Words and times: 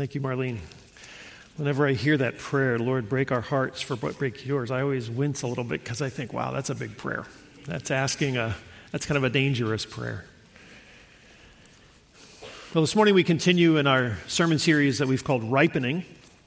Thank 0.00 0.14
you, 0.14 0.22
Marlene. 0.22 0.56
Whenever 1.58 1.86
I 1.86 1.92
hear 1.92 2.16
that 2.16 2.38
prayer, 2.38 2.78
Lord, 2.78 3.10
break 3.10 3.30
our 3.30 3.42
hearts 3.42 3.82
for 3.82 3.96
what 3.96 4.18
break 4.18 4.46
yours, 4.46 4.70
I 4.70 4.80
always 4.80 5.10
wince 5.10 5.42
a 5.42 5.46
little 5.46 5.62
bit 5.62 5.84
because 5.84 6.00
I 6.00 6.08
think, 6.08 6.32
wow, 6.32 6.52
that's 6.52 6.70
a 6.70 6.74
big 6.74 6.96
prayer. 6.96 7.26
That's 7.66 7.90
asking 7.90 8.38
a, 8.38 8.56
that's 8.92 9.04
kind 9.04 9.18
of 9.18 9.24
a 9.24 9.28
dangerous 9.28 9.84
prayer. 9.84 10.24
Well, 12.72 12.80
this 12.82 12.96
morning 12.96 13.14
we 13.14 13.22
continue 13.22 13.76
in 13.76 13.86
our 13.86 14.16
sermon 14.26 14.58
series 14.58 15.00
that 15.00 15.06
we've 15.06 15.22
called 15.22 15.44
Ripening, 15.44 16.06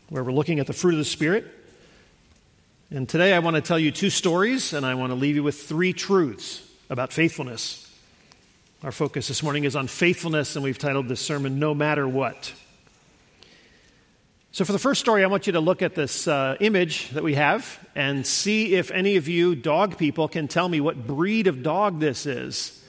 where 0.10 0.24
we're 0.24 0.32
looking 0.32 0.60
at 0.60 0.66
the 0.66 0.74
fruit 0.74 0.94
of 0.94 0.98
the 0.98 1.06
Spirit. 1.06 1.46
And 2.90 3.08
today 3.08 3.36
I 3.36 3.38
want 3.38 3.56
to 3.56 3.62
tell 3.62 3.78
you 3.78 3.92
two 3.92 4.10
stories, 4.10 4.74
and 4.74 4.84
I 4.84 4.96
want 4.96 5.12
to 5.12 5.16
leave 5.16 5.36
you 5.36 5.44
with 5.44 5.62
three 5.62 5.94
truths 5.94 6.68
about 6.90 7.14
faithfulness. 7.14 7.88
Our 8.82 8.92
focus 8.92 9.28
this 9.28 9.44
morning 9.44 9.66
is 9.66 9.76
on 9.76 9.86
faithfulness, 9.86 10.56
and 10.56 10.64
we've 10.64 10.80
titled 10.80 11.08
this 11.08 11.22
sermon, 11.22 11.60
No 11.60 11.76
Matter 11.76 12.08
What. 12.08 12.52
So, 14.54 14.64
for 14.66 14.72
the 14.72 14.78
first 14.78 15.02
story, 15.02 15.24
I 15.24 15.28
want 15.28 15.48
you 15.48 15.54
to 15.54 15.60
look 15.60 15.82
at 15.82 15.96
this 15.96 16.28
uh, 16.28 16.58
image 16.60 17.10
that 17.10 17.24
we 17.24 17.34
have 17.34 17.80
and 17.96 18.24
see 18.24 18.76
if 18.76 18.92
any 18.92 19.16
of 19.16 19.28
you 19.28 19.56
dog 19.56 19.98
people 19.98 20.28
can 20.28 20.48
tell 20.48 20.70
me 20.70 20.80
what 20.80 21.08
breed 21.08 21.48
of 21.48 21.64
dog 21.64 22.00
this 22.00 22.28
is. 22.28 22.80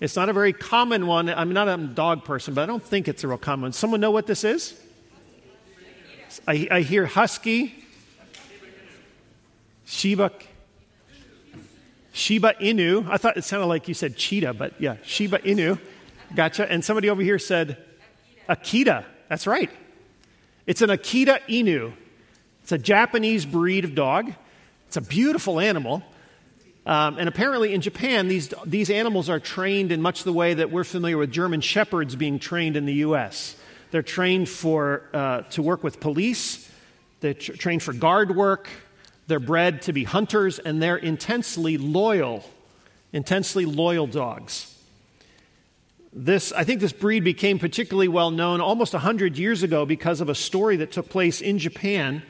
It's 0.00 0.16
not 0.16 0.30
a 0.30 0.32
very 0.32 0.54
common 0.54 1.06
one. 1.06 1.28
I'm 1.28 1.52
not 1.52 1.68
a 1.68 1.76
dog 1.76 2.24
person, 2.24 2.54
but 2.54 2.62
I 2.62 2.66
don't 2.66 2.82
think 2.82 3.08
it's 3.08 3.24
a 3.24 3.28
real 3.28 3.36
common 3.36 3.60
one. 3.60 3.72
Someone 3.74 4.00
know 4.00 4.10
what 4.10 4.26
this 4.26 4.42
is? 4.42 4.80
I, 6.48 6.66
I 6.70 6.80
hear 6.80 7.04
husky, 7.04 7.74
Shiba, 9.84 10.32
Shiba 12.14 12.54
Inu. 12.54 13.06
I 13.10 13.18
thought 13.18 13.36
it 13.36 13.44
sounded 13.44 13.66
like 13.66 13.86
you 13.86 13.92
said 13.92 14.16
cheetah, 14.16 14.54
but 14.54 14.80
yeah, 14.80 14.96
Shiba 15.04 15.40
Inu. 15.40 15.78
Gotcha. 16.34 16.72
And 16.72 16.82
somebody 16.82 17.10
over 17.10 17.20
here 17.20 17.38
said 17.38 17.76
Akita. 18.48 19.04
That's 19.28 19.46
right. 19.46 19.68
It's 20.66 20.80
an 20.80 20.90
Akita 20.90 21.40
Inu. 21.48 21.92
It's 22.62 22.72
a 22.72 22.78
Japanese 22.78 23.44
breed 23.44 23.84
of 23.84 23.94
dog. 23.94 24.32
It's 24.86 24.96
a 24.96 25.00
beautiful 25.00 25.58
animal. 25.58 26.04
Um, 26.86 27.18
and 27.18 27.28
apparently 27.28 27.74
in 27.74 27.80
Japan, 27.80 28.28
these, 28.28 28.52
these 28.64 28.90
animals 28.90 29.28
are 29.28 29.40
trained 29.40 29.90
in 29.90 30.00
much 30.00 30.22
the 30.22 30.32
way 30.32 30.54
that 30.54 30.70
we're 30.70 30.84
familiar 30.84 31.18
with 31.18 31.32
German 31.32 31.60
shepherds 31.60 32.14
being 32.14 32.38
trained 32.38 32.76
in 32.76 32.86
the 32.86 32.94
U.S. 32.94 33.56
They're 33.90 34.02
trained 34.02 34.48
for, 34.48 35.08
uh, 35.12 35.42
to 35.50 35.62
work 35.62 35.82
with 35.82 36.00
police, 36.00 36.70
they're 37.20 37.34
tra- 37.34 37.56
trained 37.56 37.82
for 37.82 37.92
guard 37.92 38.34
work, 38.34 38.68
they're 39.26 39.40
bred 39.40 39.82
to 39.82 39.92
be 39.92 40.04
hunters, 40.04 40.58
and 40.58 40.82
they're 40.82 40.96
intensely 40.96 41.76
loyal, 41.76 42.44
intensely 43.12 43.64
loyal 43.64 44.06
dogs. 44.06 44.71
This, 46.12 46.52
I 46.52 46.64
think 46.64 46.80
this 46.80 46.92
breed 46.92 47.24
became 47.24 47.58
particularly 47.58 48.08
well 48.08 48.30
known 48.30 48.60
almost 48.60 48.92
100 48.92 49.38
years 49.38 49.62
ago 49.62 49.86
because 49.86 50.20
of 50.20 50.28
a 50.28 50.34
story 50.34 50.76
that 50.76 50.92
took 50.92 51.08
place 51.08 51.40
in 51.40 51.58
Japan. 51.58 52.22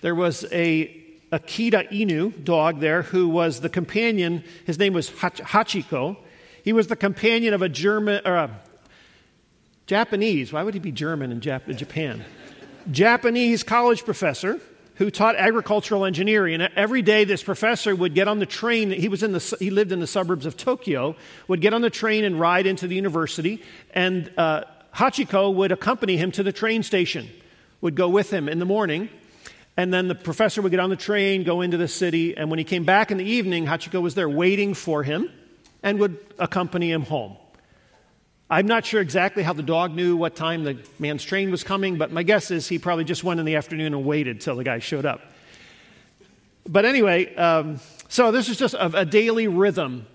There 0.00 0.14
was 0.14 0.44
a 0.52 1.02
Akita 1.32 1.90
Inu 1.90 2.44
dog 2.44 2.78
there 2.78 3.02
who 3.02 3.28
was 3.28 3.60
the 3.60 3.68
companion, 3.68 4.44
his 4.64 4.78
name 4.78 4.92
was 4.92 5.10
Hachiko. 5.10 6.16
He 6.62 6.72
was 6.72 6.86
the 6.86 6.96
companion 6.96 7.52
of 7.52 7.62
a 7.62 7.68
German, 7.68 8.22
or 8.24 8.36
a 8.36 8.60
Japanese, 9.86 10.52
why 10.52 10.62
would 10.62 10.74
he 10.74 10.80
be 10.80 10.92
German 10.92 11.32
in 11.32 11.40
Jap- 11.40 11.74
Japan? 11.76 12.24
Japanese 12.90 13.64
college 13.64 14.04
professor 14.04 14.60
who 14.96 15.10
taught 15.10 15.36
agricultural 15.36 16.04
engineering. 16.04 16.60
And 16.60 16.72
every 16.74 17.02
day, 17.02 17.24
this 17.24 17.42
professor 17.42 17.94
would 17.94 18.14
get 18.14 18.28
on 18.28 18.38
the 18.38 18.46
train. 18.46 18.90
He, 18.90 19.08
was 19.08 19.22
in 19.22 19.32
the, 19.32 19.56
he 19.58 19.70
lived 19.70 19.92
in 19.92 20.00
the 20.00 20.06
suburbs 20.06 20.46
of 20.46 20.56
Tokyo, 20.56 21.16
would 21.48 21.60
get 21.60 21.74
on 21.74 21.82
the 21.82 21.90
train 21.90 22.24
and 22.24 22.40
ride 22.40 22.66
into 22.66 22.86
the 22.86 22.94
university. 22.94 23.62
And 23.94 24.30
uh, 24.36 24.64
Hachiko 24.94 25.54
would 25.54 25.72
accompany 25.72 26.16
him 26.16 26.32
to 26.32 26.42
the 26.42 26.52
train 26.52 26.82
station, 26.82 27.28
would 27.80 27.94
go 27.94 28.08
with 28.08 28.32
him 28.32 28.48
in 28.48 28.58
the 28.58 28.64
morning. 28.64 29.10
And 29.76 29.92
then 29.92 30.08
the 30.08 30.14
professor 30.14 30.62
would 30.62 30.70
get 30.70 30.80
on 30.80 30.88
the 30.88 30.96
train, 30.96 31.44
go 31.44 31.60
into 31.60 31.76
the 31.76 31.88
city. 31.88 32.34
And 32.34 32.48
when 32.48 32.58
he 32.58 32.64
came 32.64 32.84
back 32.84 33.10
in 33.10 33.18
the 33.18 33.24
evening, 33.24 33.66
Hachiko 33.66 34.00
was 34.00 34.14
there 34.14 34.28
waiting 34.28 34.72
for 34.72 35.02
him 35.02 35.30
and 35.82 35.98
would 36.00 36.18
accompany 36.38 36.90
him 36.90 37.02
home. 37.02 37.36
I'm 38.48 38.68
not 38.68 38.86
sure 38.86 39.00
exactly 39.00 39.42
how 39.42 39.54
the 39.54 39.62
dog 39.62 39.92
knew 39.92 40.16
what 40.16 40.36
time 40.36 40.62
the 40.62 40.78
man's 41.00 41.24
train 41.24 41.50
was 41.50 41.64
coming, 41.64 41.98
but 41.98 42.12
my 42.12 42.22
guess 42.22 42.52
is 42.52 42.68
he 42.68 42.78
probably 42.78 43.02
just 43.02 43.24
went 43.24 43.40
in 43.40 43.46
the 43.46 43.56
afternoon 43.56 43.92
and 43.92 44.04
waited 44.04 44.40
till 44.40 44.54
the 44.54 44.62
guy 44.62 44.78
showed 44.78 45.04
up. 45.04 45.20
But 46.64 46.84
anyway, 46.84 47.34
um, 47.34 47.80
so 48.08 48.30
this 48.30 48.48
is 48.48 48.56
just 48.56 48.74
a, 48.74 49.00
a 49.00 49.04
daily 49.04 49.48
rhythm. 49.48 50.06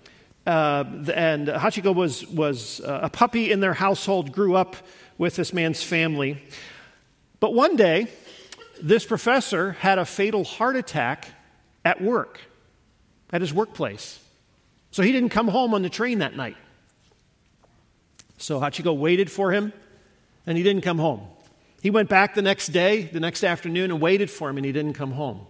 Uh, 0.46 0.84
and 1.14 1.46
Hachiko 1.46 1.94
was, 1.94 2.26
was 2.26 2.80
uh, 2.80 3.00
a 3.02 3.10
puppy 3.10 3.52
in 3.52 3.60
their 3.60 3.74
household, 3.74 4.32
grew 4.32 4.54
up 4.54 4.76
with 5.18 5.36
this 5.36 5.52
man's 5.52 5.82
family. 5.82 6.42
But 7.38 7.52
one 7.52 7.76
day, 7.76 8.08
this 8.82 9.04
professor 9.04 9.72
had 9.72 9.98
a 9.98 10.06
fatal 10.06 10.42
heart 10.44 10.76
attack 10.76 11.28
at 11.84 12.00
work, 12.00 12.40
at 13.30 13.42
his 13.42 13.52
workplace. 13.52 14.18
So 14.90 15.02
he 15.02 15.12
didn't 15.12 15.30
come 15.30 15.48
home 15.48 15.74
on 15.74 15.82
the 15.82 15.90
train 15.90 16.20
that 16.20 16.34
night. 16.34 16.56
So 18.42 18.58
Hachiko 18.58 18.96
waited 18.96 19.30
for 19.30 19.52
him, 19.52 19.72
and 20.48 20.58
he 20.58 20.64
didn't 20.64 20.82
come 20.82 20.98
home. 20.98 21.20
He 21.80 21.90
went 21.90 22.08
back 22.08 22.34
the 22.34 22.42
next 22.42 22.68
day, 22.68 23.02
the 23.02 23.20
next 23.20 23.44
afternoon, 23.44 23.92
and 23.92 24.00
waited 24.00 24.32
for 24.32 24.50
him, 24.50 24.56
and 24.56 24.66
he 24.66 24.72
didn't 24.72 24.94
come 24.94 25.12
home. 25.12 25.46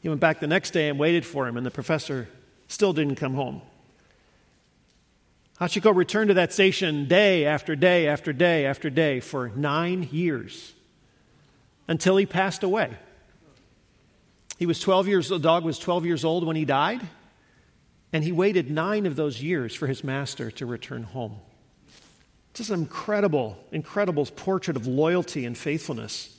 He 0.00 0.08
went 0.08 0.20
back 0.20 0.40
the 0.40 0.46
next 0.46 0.70
day 0.70 0.88
and 0.88 0.98
waited 0.98 1.26
for 1.26 1.46
him, 1.46 1.58
and 1.58 1.66
the 1.66 1.70
professor 1.70 2.26
still 2.68 2.94
didn't 2.94 3.16
come 3.16 3.34
home. 3.34 3.60
Hachiko 5.60 5.94
returned 5.94 6.28
to 6.28 6.34
that 6.34 6.54
station 6.54 7.06
day 7.06 7.44
after 7.44 7.76
day 7.76 8.08
after 8.08 8.32
day 8.32 8.64
after 8.64 8.88
day 8.88 9.20
for 9.20 9.50
nine 9.54 10.08
years 10.10 10.72
until 11.86 12.16
he 12.16 12.24
passed 12.24 12.62
away. 12.62 12.96
He 14.58 14.64
was 14.64 14.80
12 14.80 15.06
years, 15.06 15.28
the 15.28 15.38
dog 15.38 15.64
was 15.64 15.78
12 15.78 16.06
years 16.06 16.24
old 16.24 16.46
when 16.46 16.56
he 16.56 16.64
died, 16.64 17.02
and 18.10 18.24
he 18.24 18.32
waited 18.32 18.70
nine 18.70 19.04
of 19.04 19.16
those 19.16 19.42
years 19.42 19.74
for 19.74 19.86
his 19.86 20.02
master 20.02 20.50
to 20.52 20.64
return 20.64 21.02
home. 21.02 21.40
Just 22.54 22.70
an 22.70 22.80
incredible, 22.80 23.58
incredible 23.72 24.24
portrait 24.26 24.76
of 24.76 24.86
loyalty 24.86 25.44
and 25.44 25.58
faithfulness. 25.58 26.30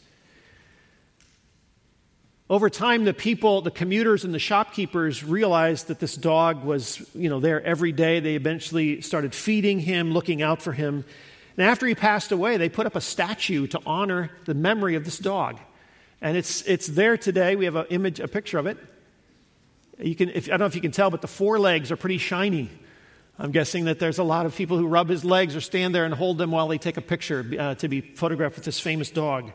Over 2.50 2.70
time, 2.70 3.06
the 3.06 3.14
people, 3.14 3.62
the 3.62 3.72
commuters 3.72 4.24
and 4.24 4.34
the 4.34 4.40
shopkeepers 4.40 5.24
realized 5.24 5.88
that 5.88 6.00
this 6.00 6.16
dog 6.16 6.64
was, 6.64 7.04
you 7.16 7.28
know, 7.28 7.40
there 7.40 7.62
every 7.64 7.92
day. 7.92 8.20
They 8.20 8.36
eventually 8.36 9.02
started 9.02 9.34
feeding 9.34 9.80
him, 9.80 10.14
looking 10.14 10.42
out 10.42 10.62
for 10.62 10.72
him. 10.72 11.04
And 11.58 11.68
after 11.68 11.88
he 11.88 11.96
passed 11.96 12.32
away, 12.32 12.58
they 12.58 12.70
put 12.70 12.86
up 12.86 12.96
a 12.96 13.02
statue 13.02 13.68
to 13.68 13.80
honor 13.86 14.30
the 14.46 14.54
memory 14.54 14.96
of 14.96 15.06
this 15.06 15.18
dog. 15.18 15.60
And 16.22 16.38
it's, 16.38 16.62
it's 16.64 16.88
there 16.88 17.18
today. 17.18 17.56
We 17.56 17.66
have 17.66 17.76
an 17.76 17.88
image, 17.90 18.20
a 18.20 18.28
picture 18.28 18.60
of 18.60 18.68
it. 18.68 18.78
You 20.00 20.16
can, 20.16 20.30
if, 20.30 20.48
I 20.48 20.52
don't 20.52 20.60
know 20.60 20.66
if 20.68 20.76
you 20.76 20.82
can 20.82 20.92
tell, 20.92 21.10
but 21.10 21.22
the 21.22 21.28
forelegs 21.28 21.92
are 21.92 21.98
pretty 21.98 22.20
shiny. 22.20 22.70
I'm 23.38 23.52
guessing 23.52 23.86
that 23.86 24.00
there's 24.00 24.18
a 24.18 24.24
lot 24.24 24.46
of 24.46 24.56
people 24.56 24.78
who 24.78 24.88
rub 24.88 25.10
his 25.10 25.26
legs 25.26 25.56
or 25.56 25.62
stand 25.62 25.94
there 25.94 26.06
and 26.06 26.14
hold 26.14 26.38
them 26.38 26.52
while 26.52 26.70
they 26.70 26.78
take 26.78 26.96
a 26.96 27.02
picture 27.02 27.46
uh, 27.60 27.76
to 27.76 27.90
be 27.90 28.00
photographed 28.00 28.56
with 28.56 28.64
this 28.64 28.80
famous 28.80 29.12
dog. 29.12 29.52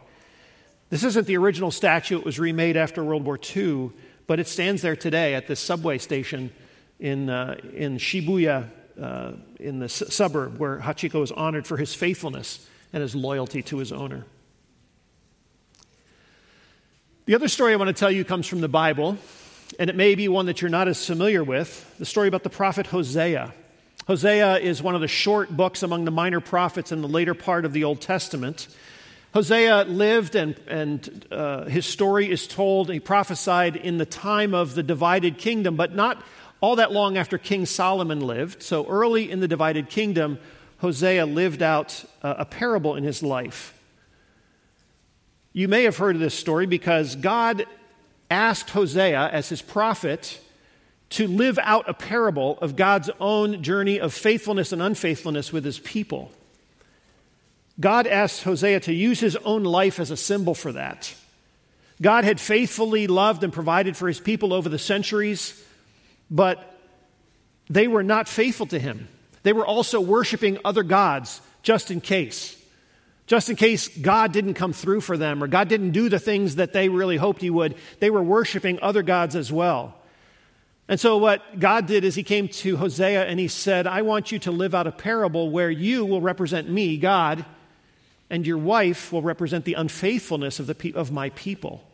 This 0.90 1.02
isn't 1.04 1.26
the 1.26 1.36
original 1.38 1.70
statue, 1.70 2.18
it 2.18 2.24
was 2.24 2.38
remade 2.38 2.76
after 2.76 3.02
World 3.02 3.24
War 3.24 3.38
II, 3.56 3.90
but 4.26 4.38
it 4.38 4.48
stands 4.48 4.82
there 4.82 4.96
today 4.96 5.34
at 5.34 5.46
this 5.46 5.60
subway 5.60 5.96
station 5.98 6.52
in, 6.98 7.30
uh, 7.30 7.56
in 7.72 7.96
Shibuya, 7.96 8.68
uh, 9.00 9.32
in 9.58 9.78
the 9.78 9.86
s- 9.86 10.02
suburb 10.08 10.58
where 10.58 10.78
Hachiko 10.80 11.22
is 11.22 11.32
honored 11.32 11.66
for 11.66 11.78
his 11.78 11.94
faithfulness 11.94 12.68
and 12.92 13.00
his 13.00 13.14
loyalty 13.14 13.62
to 13.62 13.78
his 13.78 13.92
owner. 13.92 14.26
The 17.24 17.34
other 17.34 17.48
story 17.48 17.72
I 17.72 17.76
want 17.76 17.88
to 17.88 17.98
tell 17.98 18.10
you 18.10 18.24
comes 18.24 18.46
from 18.46 18.60
the 18.60 18.68
Bible, 18.68 19.16
and 19.78 19.88
it 19.88 19.96
may 19.96 20.16
be 20.16 20.28
one 20.28 20.46
that 20.46 20.60
you're 20.60 20.70
not 20.70 20.88
as 20.88 21.06
familiar 21.06 21.42
with 21.42 21.96
the 21.98 22.04
story 22.04 22.28
about 22.28 22.42
the 22.42 22.50
prophet 22.50 22.88
Hosea. 22.88 23.54
Hosea 24.06 24.58
is 24.58 24.82
one 24.82 24.94
of 24.94 25.00
the 25.00 25.08
short 25.08 25.54
books 25.56 25.82
among 25.82 26.04
the 26.04 26.10
minor 26.10 26.40
prophets 26.40 26.90
in 26.90 27.02
the 27.02 27.08
later 27.08 27.34
part 27.34 27.64
of 27.64 27.72
the 27.72 27.84
Old 27.84 28.00
Testament. 28.00 28.68
Hosea 29.32 29.84
lived, 29.84 30.34
and, 30.34 30.58
and 30.66 31.26
uh, 31.30 31.66
his 31.66 31.86
story 31.86 32.30
is 32.30 32.48
told, 32.48 32.90
he 32.90 32.98
prophesied 32.98 33.76
in 33.76 33.98
the 33.98 34.06
time 34.06 34.54
of 34.54 34.74
the 34.74 34.82
divided 34.82 35.38
kingdom, 35.38 35.76
but 35.76 35.94
not 35.94 36.22
all 36.60 36.76
that 36.76 36.92
long 36.92 37.16
after 37.16 37.38
King 37.38 37.66
Solomon 37.66 38.20
lived. 38.20 38.62
So 38.62 38.86
early 38.88 39.30
in 39.30 39.40
the 39.40 39.48
divided 39.48 39.88
kingdom, 39.88 40.38
Hosea 40.78 41.26
lived 41.26 41.62
out 41.62 42.04
uh, 42.22 42.34
a 42.38 42.44
parable 42.44 42.96
in 42.96 43.04
his 43.04 43.22
life. 43.22 43.78
You 45.52 45.68
may 45.68 45.84
have 45.84 45.98
heard 45.98 46.16
of 46.16 46.20
this 46.20 46.34
story 46.34 46.66
because 46.66 47.16
God 47.16 47.66
asked 48.30 48.70
Hosea, 48.70 49.28
as 49.28 49.48
his 49.48 49.62
prophet, 49.62 50.40
to 51.10 51.26
live 51.26 51.58
out 51.62 51.88
a 51.88 51.94
parable 51.94 52.58
of 52.62 52.76
God's 52.76 53.10
own 53.20 53.62
journey 53.62 53.98
of 53.98 54.14
faithfulness 54.14 54.72
and 54.72 54.80
unfaithfulness 54.80 55.52
with 55.52 55.64
his 55.64 55.78
people. 55.80 56.30
God 57.78 58.06
asked 58.06 58.44
Hosea 58.44 58.80
to 58.80 58.92
use 58.92 59.20
his 59.20 59.36
own 59.36 59.64
life 59.64 59.98
as 59.98 60.10
a 60.10 60.16
symbol 60.16 60.54
for 60.54 60.72
that. 60.72 61.14
God 62.02 62.24
had 62.24 62.40
faithfully 62.40 63.06
loved 63.06 63.42
and 63.42 63.52
provided 63.52 63.96
for 63.96 64.06
his 64.06 64.20
people 64.20 64.52
over 64.52 64.68
the 64.68 64.78
centuries, 64.78 65.60
but 66.30 66.78
they 67.68 67.88
were 67.88 68.02
not 68.02 68.28
faithful 68.28 68.66
to 68.66 68.78
him. 68.78 69.08
They 69.42 69.52
were 69.52 69.66
also 69.66 70.00
worshiping 70.00 70.58
other 70.64 70.82
gods 70.82 71.40
just 71.62 71.90
in 71.90 72.00
case. 72.00 72.56
just 73.30 73.48
in 73.48 73.54
case 73.54 73.86
God 73.86 74.32
didn't 74.32 74.54
come 74.54 74.72
through 74.72 75.00
for 75.00 75.16
them 75.16 75.40
or 75.44 75.46
God 75.46 75.68
didn't 75.68 75.92
do 75.92 76.08
the 76.08 76.18
things 76.18 76.56
that 76.56 76.72
they 76.72 76.88
really 76.88 77.16
hoped 77.16 77.40
He 77.40 77.48
would. 77.48 77.76
They 78.00 78.10
were 78.10 78.24
worshiping 78.24 78.80
other 78.82 79.04
gods 79.04 79.36
as 79.36 79.52
well. 79.52 79.94
And 80.90 80.98
so, 80.98 81.18
what 81.18 81.60
God 81.60 81.86
did 81.86 82.02
is 82.02 82.16
He 82.16 82.24
came 82.24 82.48
to 82.48 82.76
Hosea 82.76 83.24
and 83.24 83.38
He 83.38 83.46
said, 83.46 83.86
I 83.86 84.02
want 84.02 84.32
you 84.32 84.40
to 84.40 84.50
live 84.50 84.74
out 84.74 84.88
a 84.88 84.92
parable 84.92 85.48
where 85.48 85.70
you 85.70 86.04
will 86.04 86.20
represent 86.20 86.68
me, 86.68 86.96
God, 86.96 87.44
and 88.28 88.44
your 88.44 88.58
wife 88.58 89.12
will 89.12 89.22
represent 89.22 89.64
the 89.64 89.74
unfaithfulness 89.74 90.58
of, 90.58 90.66
the 90.66 90.74
pe- 90.74 90.92
of 90.92 91.12
my 91.12 91.30
people. 91.30 91.84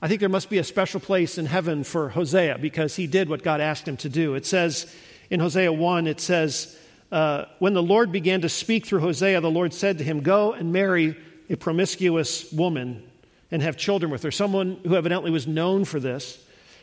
I 0.00 0.06
think 0.06 0.20
there 0.20 0.28
must 0.28 0.50
be 0.50 0.58
a 0.58 0.64
special 0.64 1.00
place 1.00 1.36
in 1.36 1.46
heaven 1.46 1.82
for 1.82 2.10
Hosea 2.10 2.58
because 2.58 2.94
he 2.94 3.08
did 3.08 3.28
what 3.28 3.42
God 3.42 3.60
asked 3.60 3.88
him 3.88 3.96
to 3.98 4.08
do. 4.08 4.36
It 4.36 4.46
says 4.46 4.94
in 5.28 5.40
Hosea 5.40 5.72
1, 5.72 6.06
it 6.06 6.20
says, 6.20 6.78
uh, 7.10 7.46
when 7.58 7.74
the 7.74 7.82
Lord 7.82 8.12
began 8.12 8.42
to 8.42 8.48
speak 8.48 8.86
through 8.86 9.00
Hosea, 9.00 9.40
the 9.40 9.50
Lord 9.50 9.74
said 9.74 9.98
to 9.98 10.04
him, 10.04 10.20
Go 10.20 10.52
and 10.52 10.72
marry 10.72 11.16
a 11.50 11.56
promiscuous 11.56 12.52
woman 12.52 13.02
and 13.50 13.62
have 13.62 13.76
children 13.76 14.12
with 14.12 14.22
her. 14.22 14.30
Someone 14.30 14.78
who 14.86 14.94
evidently 14.94 15.32
was 15.32 15.48
known 15.48 15.84
for 15.84 15.98
this. 15.98 16.38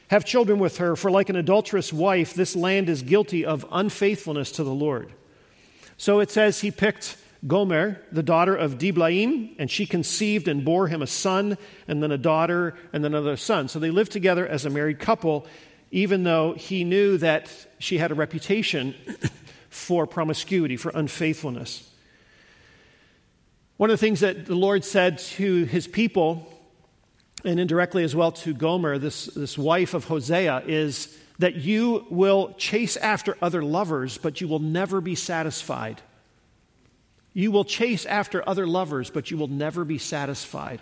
Have 0.10 0.24
children 0.24 0.60
with 0.60 0.78
her, 0.78 0.96
for 0.96 1.12
like 1.12 1.30
an 1.30 1.36
adulterous 1.36 1.92
wife, 1.92 2.34
this 2.34 2.56
land 2.56 2.88
is 2.90 3.02
guilty 3.02 3.46
of 3.46 3.66
unfaithfulness 3.72 4.52
to 4.54 4.64
the 4.64 4.74
Lord. 4.74 5.12
So 5.98 6.20
it 6.20 6.32
says 6.32 6.62
he 6.62 6.72
picked 6.72 7.18
Gomer, 7.46 8.02
the 8.12 8.24
daughter 8.24 8.56
of 8.56 8.78
Diblaim, 8.78 9.56
and 9.60 9.70
she 9.70 9.86
conceived 9.86 10.48
and 10.48 10.64
bore 10.64 10.88
him 10.88 11.02
a 11.02 11.08
son, 11.08 11.58
and 11.88 12.02
then 12.02 12.12
a 12.12 12.18
daughter, 12.18 12.76
and 12.94 13.04
then 13.04 13.14
another 13.14 13.38
son. 13.38 13.68
So 13.68 13.80
they 13.80 13.92
lived 13.92 14.12
together 14.12 14.48
as 14.48 14.66
a 14.66 14.70
married 14.70 15.00
couple, 15.00 15.46
even 15.92 16.24
though 16.24 16.54
he 16.54 16.84
knew 16.84 17.18
that 17.18 17.52
she 17.80 17.98
had 17.98 18.12
a 18.12 18.16
reputation 18.16 18.96
for 19.70 20.08
promiscuity, 20.08 20.78
for 20.78 20.92
unfaithfulness. 20.96 21.90
One 23.78 23.90
of 23.90 23.94
the 23.94 24.06
things 24.06 24.22
that 24.22 24.46
the 24.46 24.56
Lord 24.56 24.84
said 24.84 25.20
to 25.20 25.66
his 25.66 25.86
people, 25.86 26.52
and 27.48 27.62
indirectly 27.62 28.04
as 28.04 28.14
well 28.14 28.34
to 28.34 28.54
Gomer, 28.54 28.98
this, 28.98 29.28
this 29.28 29.58
wife 29.58 29.94
of 29.94 30.04
Hosea, 30.04 30.64
is 30.68 31.18
that 31.40 31.56
you 31.56 32.06
will 32.10 32.54
chase 32.58 32.98
after 32.98 33.38
other 33.42 33.64
lovers, 33.64 34.18
but 34.18 34.42
you 34.42 34.50
will 34.50 34.60
never 34.60 35.00
be 35.00 35.16
satisfied. 35.16 36.02
You 37.34 37.52
will 37.52 37.64
chase 37.64 38.06
after 38.06 38.48
other 38.48 38.68
lovers, 38.68 39.10
but 39.10 39.32
you 39.32 39.38
will 39.38 39.48
never 39.48 39.86
be 39.86 39.98
satisfied. 39.98 40.82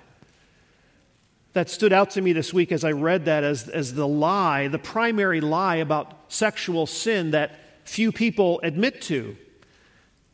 That 1.53 1.69
stood 1.69 1.93
out 1.93 2.11
to 2.11 2.21
me 2.21 2.33
this 2.33 2.51
week 2.51 2.71
as 2.71 2.83
I 2.83 2.93
read 2.93 3.25
that 3.25 3.43
as, 3.43 3.69
as 3.69 3.93
the 3.93 4.07
lie, 4.07 4.67
the 4.67 4.79
primary 4.79 5.41
lie 5.41 5.77
about 5.77 6.13
sexual 6.29 6.87
sin 6.87 7.31
that 7.31 7.59
few 7.83 8.11
people 8.11 8.59
admit 8.63 9.03
to. 9.03 9.37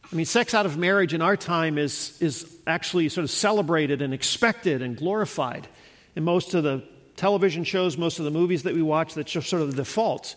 I 0.09 0.15
mean, 0.15 0.25
sex 0.25 0.53
out 0.53 0.65
of 0.65 0.77
marriage 0.77 1.13
in 1.13 1.21
our 1.21 1.35
time 1.35 1.77
is, 1.77 2.17
is 2.21 2.49
actually 2.65 3.09
sort 3.09 3.25
of 3.25 3.31
celebrated 3.31 4.01
and 4.01 4.13
expected 4.13 4.81
and 4.81 4.95
glorified. 4.95 5.67
In 6.15 6.23
most 6.23 6.53
of 6.53 6.63
the 6.63 6.83
television 7.15 7.63
shows, 7.63 7.97
most 7.97 8.19
of 8.19 8.25
the 8.25 8.31
movies 8.31 8.63
that 8.63 8.73
we 8.73 8.81
watch, 8.81 9.13
that's 9.13 9.31
just 9.31 9.49
sort 9.49 9.61
of 9.61 9.71
the 9.71 9.77
default. 9.77 10.35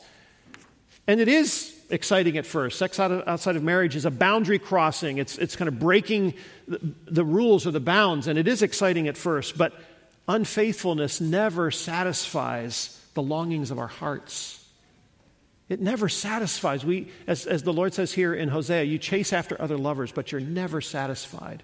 And 1.06 1.21
it 1.21 1.29
is 1.29 1.75
exciting 1.91 2.37
at 2.38 2.47
first. 2.47 2.79
Sex 2.79 2.99
outside 2.99 3.56
of 3.56 3.62
marriage 3.62 3.97
is 3.97 4.05
a 4.05 4.11
boundary 4.11 4.59
crossing, 4.59 5.19
it's, 5.19 5.38
it's 5.38 5.56
kind 5.56 5.69
of 5.69 5.79
breaking 5.79 6.35
the, 6.67 6.81
the 7.06 7.25
rules 7.25 7.67
or 7.67 7.71
the 7.71 7.81
bounds, 7.81 8.26
and 8.26 8.38
it 8.38 8.49
is 8.49 8.62
exciting 8.62 9.09
at 9.09 9.17
first. 9.17 9.59
But 9.59 9.75
unfaithfulness 10.29 11.21
never 11.21 11.71
satisfies 11.71 13.00
the 13.15 13.23
longings 13.23 13.71
of 13.71 13.79
our 13.79 13.87
hearts. 13.87 14.61
It 15.69 15.81
never 15.81 16.09
satisfies. 16.09 16.85
We, 16.85 17.09
as, 17.26 17.47
as 17.47 17.62
the 17.62 17.73
Lord 17.73 17.94
says 17.94 18.12
here 18.12 18.35
in 18.35 18.49
Hosea, 18.49 18.82
you 18.85 18.99
chase 18.99 19.32
after 19.32 19.61
other 19.61 19.79
lovers, 19.79 20.12
but 20.12 20.31
you're 20.31 20.41
never 20.41 20.81
satisfied. 20.81 21.62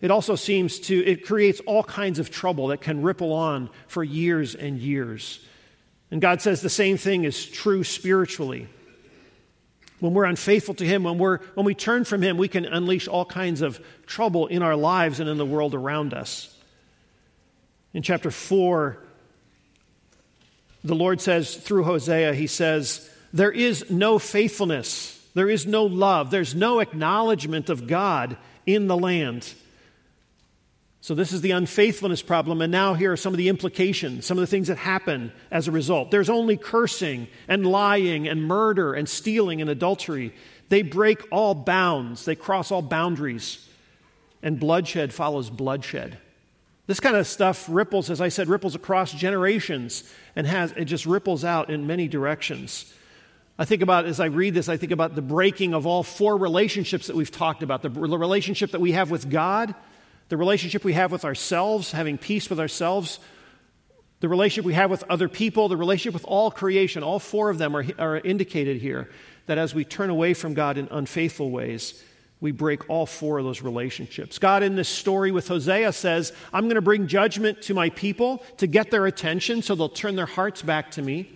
It 0.00 0.10
also 0.10 0.34
seems 0.34 0.78
to, 0.80 1.04
it 1.04 1.24
creates 1.24 1.60
all 1.60 1.82
kinds 1.82 2.18
of 2.18 2.30
trouble 2.30 2.68
that 2.68 2.80
can 2.80 3.02
ripple 3.02 3.32
on 3.32 3.70
for 3.88 4.04
years 4.04 4.54
and 4.54 4.78
years. 4.78 5.40
And 6.10 6.20
God 6.20 6.42
says 6.42 6.60
the 6.60 6.68
same 6.68 6.96
thing 6.96 7.24
is 7.24 7.46
true 7.46 7.82
spiritually. 7.82 8.68
When 9.98 10.12
we're 10.12 10.24
unfaithful 10.24 10.74
to 10.74 10.84
Him, 10.84 11.04
when, 11.04 11.18
we're, 11.18 11.38
when 11.54 11.64
we 11.64 11.74
turn 11.74 12.04
from 12.04 12.20
Him, 12.22 12.36
we 12.36 12.48
can 12.48 12.66
unleash 12.66 13.08
all 13.08 13.24
kinds 13.24 13.62
of 13.62 13.80
trouble 14.06 14.46
in 14.46 14.62
our 14.62 14.76
lives 14.76 15.20
and 15.20 15.28
in 15.28 15.38
the 15.38 15.46
world 15.46 15.74
around 15.74 16.12
us. 16.12 16.54
In 17.94 18.02
chapter 18.02 18.30
4, 18.30 18.98
the 20.84 20.94
Lord 20.94 21.22
says 21.22 21.56
through 21.56 21.84
Hosea, 21.84 22.34
He 22.34 22.46
says, 22.46 23.10
There 23.32 23.50
is 23.50 23.90
no 23.90 24.18
faithfulness, 24.18 25.18
there 25.34 25.48
is 25.48 25.66
no 25.66 25.84
love, 25.84 26.30
there's 26.30 26.54
no 26.54 26.80
acknowledgement 26.80 27.70
of 27.70 27.86
God 27.86 28.36
in 28.66 28.86
the 28.86 28.98
land. 28.98 29.54
So, 31.06 31.14
this 31.14 31.30
is 31.30 31.40
the 31.40 31.52
unfaithfulness 31.52 32.20
problem. 32.20 32.60
And 32.60 32.72
now, 32.72 32.94
here 32.94 33.12
are 33.12 33.16
some 33.16 33.32
of 33.32 33.38
the 33.38 33.48
implications, 33.48 34.26
some 34.26 34.38
of 34.38 34.40
the 34.40 34.48
things 34.48 34.66
that 34.66 34.76
happen 34.76 35.30
as 35.52 35.68
a 35.68 35.70
result. 35.70 36.10
There's 36.10 36.28
only 36.28 36.56
cursing 36.56 37.28
and 37.46 37.64
lying 37.64 38.26
and 38.26 38.42
murder 38.42 38.92
and 38.92 39.08
stealing 39.08 39.60
and 39.60 39.70
adultery. 39.70 40.34
They 40.68 40.82
break 40.82 41.22
all 41.30 41.54
bounds, 41.54 42.24
they 42.24 42.34
cross 42.34 42.72
all 42.72 42.82
boundaries. 42.82 43.64
And 44.42 44.58
bloodshed 44.58 45.14
follows 45.14 45.48
bloodshed. 45.48 46.18
This 46.88 46.98
kind 46.98 47.14
of 47.14 47.28
stuff 47.28 47.68
ripples, 47.70 48.10
as 48.10 48.20
I 48.20 48.28
said, 48.28 48.48
ripples 48.48 48.74
across 48.74 49.12
generations 49.12 50.12
and 50.34 50.44
has, 50.44 50.72
it 50.72 50.86
just 50.86 51.06
ripples 51.06 51.44
out 51.44 51.70
in 51.70 51.86
many 51.86 52.08
directions. 52.08 52.92
I 53.60 53.64
think 53.64 53.80
about, 53.80 54.06
as 54.06 54.18
I 54.18 54.26
read 54.26 54.54
this, 54.54 54.68
I 54.68 54.76
think 54.76 54.90
about 54.90 55.14
the 55.14 55.22
breaking 55.22 55.72
of 55.72 55.86
all 55.86 56.02
four 56.02 56.36
relationships 56.36 57.06
that 57.06 57.14
we've 57.14 57.30
talked 57.30 57.62
about 57.62 57.82
the 57.82 57.90
relationship 57.90 58.72
that 58.72 58.80
we 58.80 58.90
have 58.90 59.12
with 59.12 59.30
God, 59.30 59.72
the 60.28 60.36
relationship 60.36 60.84
we 60.84 60.94
have 60.94 61.12
with 61.12 61.24
ourselves, 61.24 61.92
having 61.92 62.18
peace 62.18 62.50
with 62.50 62.60
ourselves, 62.60 63.18
the 64.20 64.28
relationship 64.28 64.64
we 64.64 64.74
have 64.74 64.90
with 64.90 65.04
other 65.10 65.28
people, 65.28 65.68
the 65.68 65.76
relationship 65.76 66.14
with 66.14 66.24
all 66.24 66.50
creation. 66.50 67.02
All 67.02 67.18
four 67.18 67.50
of 67.50 67.58
them 67.58 67.76
are, 67.76 67.84
are 67.98 68.16
indicated 68.18 68.80
here 68.80 69.10
that 69.46 69.58
as 69.58 69.74
we 69.74 69.84
turn 69.84 70.10
away 70.10 70.34
from 70.34 70.54
God 70.54 70.78
in 70.78 70.88
unfaithful 70.90 71.50
ways, 71.50 72.02
we 72.40 72.50
break 72.50 72.88
all 72.90 73.06
four 73.06 73.38
of 73.38 73.44
those 73.44 73.62
relationships. 73.62 74.38
God, 74.38 74.62
in 74.62 74.76
this 74.76 74.88
story 74.88 75.30
with 75.30 75.48
Hosea, 75.48 75.92
says, 75.92 76.32
I'm 76.52 76.64
going 76.64 76.74
to 76.74 76.82
bring 76.82 77.06
judgment 77.06 77.62
to 77.62 77.74
my 77.74 77.90
people 77.90 78.44
to 78.58 78.66
get 78.66 78.90
their 78.90 79.06
attention 79.06 79.62
so 79.62 79.74
they'll 79.74 79.88
turn 79.88 80.16
their 80.16 80.26
hearts 80.26 80.60
back 80.62 80.90
to 80.92 81.02
me. 81.02 81.32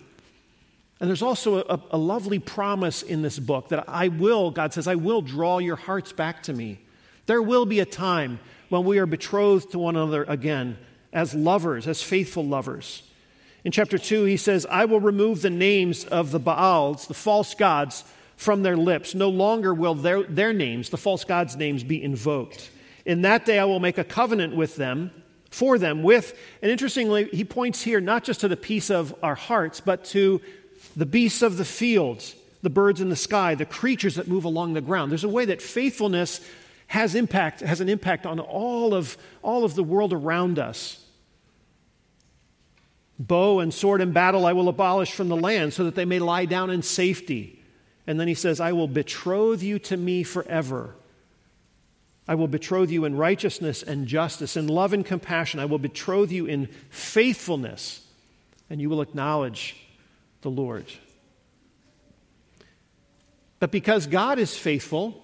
And 0.99 1.09
there's 1.09 1.23
also 1.23 1.61
a, 1.61 1.81
a, 1.91 1.97
lovely 1.97 2.37
promise 2.37 3.01
in 3.01 3.23
this 3.23 3.39
book 3.39 3.69
that 3.69 3.89
I 3.89 4.09
will, 4.09 4.51
God 4.51 4.71
says, 4.71 4.87
I 4.87 4.93
will 4.93 5.23
draw 5.23 5.57
your 5.57 5.75
hearts 5.75 6.13
back 6.13 6.43
to 6.43 6.53
me. 6.53 6.79
There 7.25 7.41
will 7.41 7.65
be 7.65 7.79
a 7.79 7.85
time 7.85 8.39
when 8.71 8.85
we 8.85 8.99
are 8.99 9.05
betrothed 9.05 9.69
to 9.69 9.77
one 9.79 9.97
another 9.97 10.23
again 10.23 10.77
as 11.11 11.33
lovers, 11.33 11.89
as 11.89 12.01
faithful 12.01 12.45
lovers. 12.45 13.03
In 13.65 13.71
chapter 13.73 13.97
2, 13.97 14.23
he 14.23 14.37
says, 14.37 14.65
I 14.65 14.85
will 14.85 15.01
remove 15.01 15.41
the 15.41 15.49
names 15.49 16.05
of 16.05 16.31
the 16.31 16.39
Baals, 16.39 17.07
the 17.07 17.13
false 17.13 17.53
gods, 17.53 18.05
from 18.37 18.63
their 18.63 18.77
lips. 18.77 19.13
No 19.13 19.27
longer 19.27 19.73
will 19.73 19.93
their, 19.93 20.23
their 20.23 20.53
names, 20.53 20.89
the 20.89 20.97
false 20.97 21.25
gods' 21.25 21.57
names, 21.57 21.83
be 21.83 22.01
invoked. 22.01 22.71
In 23.05 23.23
that 23.23 23.45
day 23.45 23.59
I 23.59 23.65
will 23.65 23.81
make 23.81 23.97
a 23.97 24.05
covenant 24.05 24.55
with 24.55 24.77
them, 24.77 25.11
for 25.49 25.77
them, 25.77 26.01
with, 26.01 26.39
and 26.61 26.71
interestingly, 26.71 27.25
he 27.25 27.43
points 27.43 27.81
here 27.81 27.99
not 27.99 28.23
just 28.23 28.39
to 28.39 28.47
the 28.47 28.55
peace 28.55 28.89
of 28.89 29.13
our 29.21 29.35
hearts, 29.35 29.81
but 29.81 30.05
to 30.05 30.39
the 30.95 31.05
beasts 31.05 31.41
of 31.41 31.57
the 31.57 31.65
fields, 31.65 32.37
the 32.61 32.69
birds 32.69 33.01
in 33.01 33.09
the 33.09 33.17
sky, 33.17 33.53
the 33.53 33.65
creatures 33.65 34.15
that 34.15 34.29
move 34.29 34.45
along 34.45 34.75
the 34.75 34.81
ground. 34.81 35.11
There's 35.11 35.25
a 35.25 35.29
way 35.29 35.43
that 35.43 35.61
faithfulness 35.61 36.39
has 36.91 37.15
impact, 37.15 37.61
has 37.61 37.79
an 37.79 37.87
impact 37.87 38.25
on 38.25 38.37
all 38.37 38.93
of, 38.93 39.17
all 39.41 39.63
of 39.63 39.75
the 39.75 39.83
world 39.83 40.11
around 40.11 40.59
us. 40.59 41.01
Bow 43.17 43.61
and 43.61 43.73
sword 43.73 44.01
and 44.01 44.13
battle 44.13 44.45
I 44.45 44.51
will 44.51 44.67
abolish 44.67 45.13
from 45.13 45.29
the 45.29 45.37
land 45.37 45.71
so 45.71 45.85
that 45.85 45.95
they 45.95 46.03
may 46.03 46.19
lie 46.19 46.43
down 46.43 46.69
in 46.69 46.81
safety. 46.81 47.63
And 48.05 48.19
then 48.19 48.27
he 48.27 48.33
says, 48.33 48.59
I 48.59 48.73
will 48.73 48.89
betroth 48.89 49.63
you 49.63 49.79
to 49.79 49.95
me 49.95 50.23
forever. 50.23 50.93
I 52.27 52.35
will 52.35 52.49
betroth 52.49 52.91
you 52.91 53.05
in 53.05 53.15
righteousness 53.15 53.83
and 53.83 54.05
justice, 54.05 54.57
in 54.57 54.67
love 54.67 54.91
and 54.91 55.05
compassion. 55.05 55.61
I 55.61 55.65
will 55.65 55.79
betroth 55.79 56.29
you 56.29 56.45
in 56.45 56.67
faithfulness, 56.89 58.05
and 58.69 58.81
you 58.81 58.89
will 58.89 58.99
acknowledge 58.99 59.77
the 60.41 60.51
Lord. 60.51 60.87
But 63.59 63.71
because 63.71 64.07
God 64.07 64.39
is 64.39 64.57
faithful, 64.57 65.20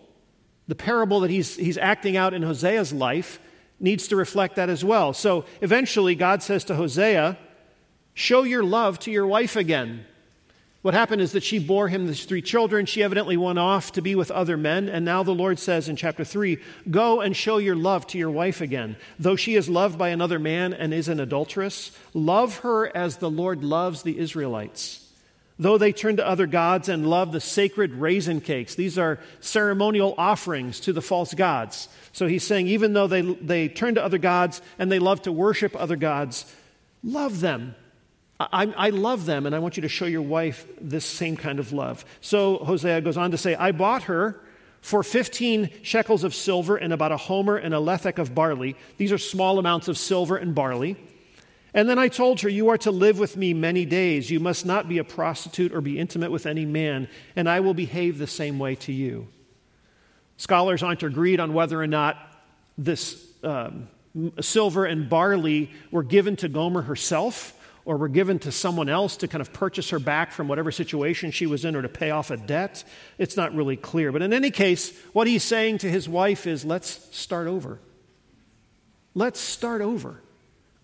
the 0.68 0.76
parable 0.76 1.22
that 1.22 1.32
he's, 1.32 1.56
he's 1.56 1.78
acting 1.78 2.18
out 2.18 2.34
in 2.34 2.42
Hosea's 2.44 2.94
life 2.94 3.40
needs 3.80 4.08
to 4.10 4.16
reflect 4.16 4.56
that 4.56 4.70
as 4.70 4.84
well. 4.84 5.14
So 5.14 5.46
eventually, 5.62 6.16
God 6.16 6.44
says 6.44 6.64
to 6.66 6.76
Hosea, 6.76 7.38
Show 8.14 8.44
your 8.44 8.64
love 8.64 8.98
to 9.00 9.12
your 9.12 9.28
wife 9.28 9.56
again. 9.56 10.04
What 10.82 10.94
happened 10.94 11.22
is 11.22 11.34
that 11.34 11.44
she 11.44 11.60
bore 11.60 11.88
him 11.88 12.08
these 12.08 12.26
three 12.26 12.42
children. 12.42 12.86
She 12.86 13.04
evidently 13.04 13.38
went 13.38 13.60
off 13.60 13.92
to 13.92 14.02
be 14.02 14.16
with 14.16 14.32
other 14.32 14.58
men. 14.58 14.90
And 14.90 15.06
now 15.06 15.22
the 15.22 15.36
Lord 15.36 15.60
says 15.60 15.90
in 15.90 15.96
chapter 15.96 16.24
3 16.24 16.58
Go 16.90 17.22
and 17.22 17.36
show 17.36 17.58
your 17.58 17.76
love 17.76 18.08
to 18.08 18.18
your 18.18 18.32
wife 18.32 18.62
again. 18.62 18.96
Though 19.20 19.36
she 19.36 19.56
is 19.56 19.70
loved 19.70 19.98
by 19.98 20.10
another 20.10 20.40
man 20.40 20.74
and 20.74 20.94
is 20.94 21.10
an 21.10 21.20
adulteress, 21.20 21.92
love 22.14 22.60
her 22.60 22.96
as 22.96 23.18
the 23.18 23.30
Lord 23.30 23.64
loves 23.64 24.02
the 24.02 24.18
Israelites. 24.18 25.07
Though 25.60 25.78
they 25.78 25.92
turn 25.92 26.18
to 26.18 26.28
other 26.28 26.48
gods 26.48 26.90
and 26.90 27.10
love 27.10 27.32
the 27.32 27.40
sacred 27.40 27.94
raisin 27.94 28.42
cakes. 28.42 28.76
These 28.76 28.98
are 28.98 29.20
ceremonial 29.40 30.14
offerings 30.18 30.80
to 30.82 30.94
the 30.94 31.02
false 31.02 31.34
gods. 31.34 31.90
So 32.12 32.28
he's 32.28 32.44
saying, 32.44 32.68
even 32.68 32.94
though 32.94 33.08
they, 33.08 33.22
they 33.22 33.68
turn 33.68 33.96
to 33.96 34.04
other 34.04 34.18
gods 34.18 34.62
and 34.78 34.92
they 34.92 35.00
love 35.00 35.24
to 35.24 35.32
worship 35.32 35.76
other 35.76 35.96
gods, 35.96 36.52
love 37.04 37.40
them. 37.40 37.76
I, 38.40 38.72
I 38.78 38.90
love 38.92 39.26
them, 39.26 39.48
and 39.48 39.56
I 39.56 39.60
want 39.60 39.78
you 39.78 39.82
to 39.82 39.90
show 39.90 40.06
your 40.06 40.22
wife 40.22 40.68
this 40.80 41.06
same 41.06 41.38
kind 41.38 41.60
of 41.60 41.74
love. 41.74 42.06
So 42.22 42.58
Hosea 42.58 43.02
goes 43.02 43.18
on 43.18 43.32
to 43.32 43.38
say, 43.38 43.56
I 43.56 43.72
bought 43.72 44.04
her 44.04 44.40
for 44.82 45.02
15 45.02 45.72
shekels 45.82 46.24
of 46.24 46.36
silver 46.36 46.78
and 46.78 46.94
about 46.94 47.12
a 47.12 47.18
homer 47.18 47.58
and 47.58 47.74
a 47.74 47.78
lethek 47.78 48.20
of 48.20 48.36
barley. 48.36 48.76
These 48.98 49.12
are 49.12 49.18
small 49.18 49.58
amounts 49.58 49.88
of 49.88 49.98
silver 49.98 50.38
and 50.38 50.54
barley. 50.54 50.98
And 51.78 51.88
then 51.88 52.00
I 52.00 52.08
told 52.08 52.42
her, 52.42 52.50
You 52.50 52.70
are 52.70 52.78
to 52.80 52.90
live 52.90 53.20
with 53.20 53.38
me 53.38 53.54
many 53.54 53.86
days. 53.86 54.32
You 54.32 54.40
must 54.40 54.66
not 54.66 54.90
be 54.90 54.98
a 54.98 55.04
prostitute 55.04 55.72
or 55.76 55.80
be 55.80 56.00
intimate 56.00 56.32
with 56.32 56.48
any 56.48 56.66
man, 56.66 57.08
and 57.36 57.48
I 57.48 57.60
will 57.60 57.76
behave 57.76 58.18
the 58.18 58.26
same 58.26 58.58
way 58.58 58.74
to 58.78 58.92
you. 58.92 59.28
Scholars 60.38 60.82
aren't 60.82 61.04
agreed 61.04 61.40
on 61.40 61.54
whether 61.54 61.80
or 61.80 61.86
not 61.86 62.18
this 62.80 63.24
um, 63.44 63.90
silver 64.42 64.86
and 64.86 65.08
barley 65.08 65.70
were 65.92 66.02
given 66.02 66.36
to 66.38 66.50
Gomer 66.50 66.82
herself 66.82 67.54
or 67.86 67.98
were 67.98 68.08
given 68.08 68.40
to 68.40 68.52
someone 68.52 68.90
else 68.90 69.18
to 69.18 69.28
kind 69.28 69.42
of 69.42 69.54
purchase 69.54 69.92
her 69.92 70.00
back 70.00 70.32
from 70.32 70.48
whatever 70.48 70.72
situation 70.72 71.30
she 71.30 71.46
was 71.46 71.64
in 71.64 71.76
or 71.76 71.84
to 71.84 71.90
pay 71.90 72.10
off 72.10 72.32
a 72.32 72.38
debt. 72.38 72.84
It's 73.20 73.38
not 73.38 73.54
really 73.54 73.78
clear. 73.78 74.12
But 74.12 74.24
in 74.24 74.34
any 74.34 74.50
case, 74.50 75.00
what 75.14 75.28
he's 75.28 75.44
saying 75.44 75.78
to 75.80 75.92
his 75.92 76.10
wife 76.10 76.48
is 76.48 76.66
let's 76.66 77.16
start 77.16 77.48
over. 77.48 77.80
Let's 79.14 79.40
start 79.40 79.82
over. 79.82 80.24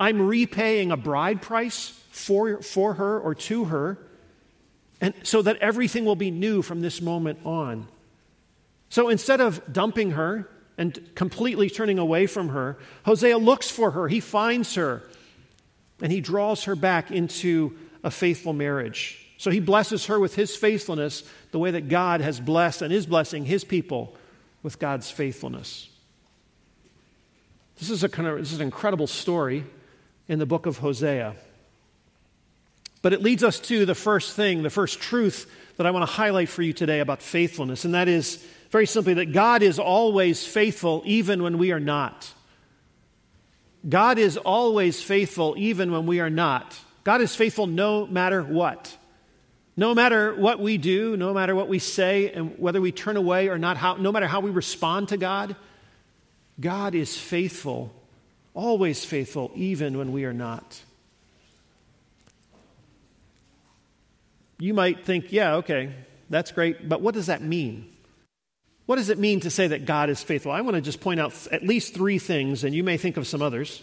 I'm 0.03 0.21
repaying 0.21 0.91
a 0.91 0.97
bride 0.97 1.41
price 1.41 1.97
for, 2.11 2.61
for 2.61 2.95
her 2.95 3.17
or 3.17 3.33
to 3.35 3.63
her, 3.63 3.97
and 4.99 5.13
so 5.23 5.41
that 5.41 5.55
everything 5.59 6.03
will 6.03 6.17
be 6.17 6.29
new 6.29 6.61
from 6.61 6.81
this 6.81 7.01
moment 7.01 7.39
on. 7.45 7.87
So 8.89 9.07
instead 9.07 9.39
of 9.39 9.61
dumping 9.71 10.11
her 10.11 10.49
and 10.77 10.99
completely 11.15 11.69
turning 11.69 11.99
away 11.99 12.27
from 12.27 12.49
her, 12.49 12.77
Hosea 13.05 13.37
looks 13.37 13.71
for 13.71 13.91
her, 13.91 14.09
he 14.09 14.19
finds 14.19 14.75
her, 14.75 15.03
and 16.01 16.11
he 16.11 16.19
draws 16.19 16.65
her 16.65 16.75
back 16.75 17.09
into 17.09 17.77
a 18.03 18.11
faithful 18.11 18.51
marriage. 18.51 19.25
So 19.37 19.51
he 19.51 19.61
blesses 19.61 20.07
her 20.07 20.19
with 20.19 20.35
his 20.35 20.53
faithfulness 20.53 21.23
the 21.51 21.59
way 21.59 21.71
that 21.71 21.87
God 21.87 22.19
has 22.19 22.41
blessed 22.41 22.81
and 22.81 22.91
is 22.91 23.05
blessing 23.05 23.45
his 23.45 23.63
people 23.63 24.17
with 24.63 24.79
God's 24.79 25.09
faithfulness. 25.09 25.87
This 27.79 27.89
is, 27.89 28.03
a 28.03 28.09
this 28.09 28.51
is 28.51 28.59
an 28.59 28.65
incredible 28.65 29.07
story 29.07 29.63
in 30.27 30.39
the 30.39 30.45
book 30.45 30.65
of 30.65 30.77
Hosea. 30.77 31.35
But 33.01 33.13
it 33.13 33.21
leads 33.21 33.43
us 33.43 33.59
to 33.61 33.85
the 33.85 33.95
first 33.95 34.35
thing, 34.35 34.63
the 34.63 34.69
first 34.69 35.01
truth 35.01 35.49
that 35.77 35.85
I 35.85 35.91
want 35.91 36.07
to 36.07 36.11
highlight 36.11 36.49
for 36.49 36.61
you 36.61 36.73
today 36.73 36.99
about 36.99 37.21
faithfulness, 37.21 37.85
and 37.85 37.93
that 37.93 38.07
is 38.07 38.43
very 38.69 38.85
simply 38.87 39.15
that 39.15 39.33
God 39.33 39.61
is 39.61 39.77
always 39.77 40.45
faithful 40.45 41.03
even 41.05 41.43
when 41.43 41.57
we 41.57 41.71
are 41.71 41.79
not. 41.79 42.31
God 43.87 44.17
is 44.17 44.37
always 44.37 45.01
faithful 45.01 45.55
even 45.57 45.91
when 45.91 46.05
we 46.05 46.21
are 46.21 46.29
not. 46.29 46.75
God 47.03 47.21
is 47.21 47.35
faithful 47.35 47.67
no 47.67 48.07
matter 48.07 48.41
what. 48.41 48.97
No 49.75 49.93
matter 49.93 50.33
what 50.35 50.59
we 50.59 50.77
do, 50.77 51.17
no 51.17 51.33
matter 51.33 51.55
what 51.55 51.67
we 51.67 51.79
say, 51.79 52.31
and 52.31 52.57
whether 52.57 52.79
we 52.79 52.91
turn 52.91 53.17
away 53.17 53.49
or 53.49 53.57
not, 53.57 53.75
how, 53.75 53.95
no 53.95 54.11
matter 54.11 54.27
how 54.27 54.39
we 54.39 54.51
respond 54.51 55.09
to 55.09 55.17
God, 55.17 55.55
God 56.59 56.95
is 56.95 57.17
faithful 57.17 57.93
always 58.53 59.03
faithful, 59.03 59.51
even 59.55 59.97
when 59.97 60.11
we 60.11 60.25
are 60.25 60.33
not. 60.33 60.81
You 64.59 64.73
might 64.73 65.05
think, 65.05 65.31
yeah, 65.31 65.55
okay, 65.55 65.93
that's 66.29 66.51
great, 66.51 66.87
but 66.87 67.01
what 67.01 67.13
does 67.13 67.25
that 67.25 67.41
mean? 67.41 67.89
What 68.85 68.97
does 68.97 69.09
it 69.09 69.17
mean 69.17 69.39
to 69.41 69.49
say 69.49 69.67
that 69.67 69.85
God 69.85 70.09
is 70.09 70.21
faithful? 70.21 70.51
I 70.51 70.61
want 70.61 70.75
to 70.75 70.81
just 70.81 71.01
point 71.01 71.19
out 71.19 71.33
at 71.51 71.63
least 71.63 71.93
three 71.93 72.19
things, 72.19 72.63
and 72.63 72.75
you 72.75 72.83
may 72.83 72.97
think 72.97 73.17
of 73.17 73.27
some 73.27 73.41
others. 73.41 73.81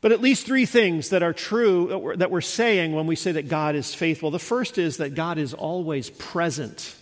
But 0.00 0.12
at 0.12 0.20
least 0.20 0.46
three 0.46 0.64
things 0.64 1.10
that 1.10 1.24
are 1.24 1.32
true 1.32 2.14
that 2.18 2.30
we're 2.30 2.40
saying 2.40 2.92
when 2.92 3.06
we 3.08 3.16
say 3.16 3.32
that 3.32 3.48
God 3.48 3.74
is 3.74 3.94
faithful. 3.94 4.30
The 4.30 4.38
first 4.38 4.78
is 4.78 4.98
that 4.98 5.16
God 5.16 5.38
is 5.38 5.54
always 5.54 6.08
present. 6.08 6.94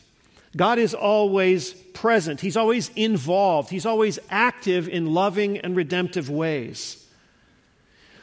God 0.56 0.78
is 0.78 0.94
always 0.94 1.72
present, 1.72 2.40
He's 2.40 2.56
always 2.56 2.90
involved, 2.96 3.70
He's 3.70 3.86
always 3.86 4.18
active 4.30 4.88
in 4.88 5.12
loving 5.12 5.58
and 5.58 5.76
redemptive 5.76 6.30
ways. 6.30 7.02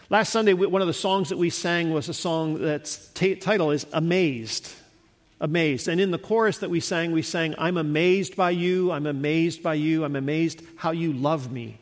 Last 0.09 0.31
Sunday, 0.31 0.53
one 0.53 0.81
of 0.81 0.87
the 0.87 0.93
songs 0.93 1.29
that 1.29 1.37
we 1.37 1.49
sang 1.49 1.91
was 1.91 2.09
a 2.09 2.13
song 2.13 2.59
that's 2.59 3.07
t- 3.09 3.35
title 3.35 3.71
is 3.71 3.85
Amazed. 3.93 4.71
Amazed. 5.41 5.87
And 5.87 5.99
in 5.99 6.11
the 6.11 6.19
chorus 6.19 6.59
that 6.59 6.69
we 6.69 6.79
sang, 6.79 7.11
we 7.11 7.21
sang, 7.21 7.55
I'm 7.57 7.77
amazed 7.77 8.35
by 8.35 8.51
you, 8.51 8.91
I'm 8.91 9.07
amazed 9.07 9.63
by 9.63 9.73
you, 9.73 10.05
I'm 10.05 10.15
amazed 10.15 10.61
how 10.75 10.91
you 10.91 11.13
love 11.13 11.51
me. 11.51 11.79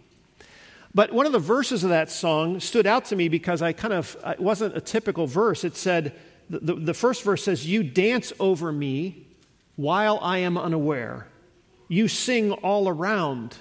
But 0.96 1.14
one 1.14 1.26
of 1.26 1.32
the 1.32 1.40
verses 1.40 1.84
of 1.84 1.90
that 1.90 2.10
song 2.10 2.60
stood 2.60 2.88
out 2.88 3.06
to 3.06 3.16
me 3.16 3.28
because 3.28 3.62
I 3.62 3.74
kind 3.74 3.94
of, 3.94 4.18
it 4.26 4.40
wasn't 4.40 4.76
a 4.76 4.82
typical 4.82 5.28
verse. 5.28 5.64
It 5.64 5.76
said, 5.76 6.14
the, 6.50 6.60
the, 6.60 6.76
the 6.76 6.94
first 6.94 7.24
verse 7.24 7.44
says, 7.44 7.68
You 7.68 7.84
dance 7.84 8.34
over 8.40 8.72
me 8.72 9.28
while 9.76 10.20
I 10.22 10.40
am 10.40 10.58
unaware. 10.58 11.28
You 11.88 12.08
sing 12.08 12.52
all 12.52 12.88
around, 12.88 13.58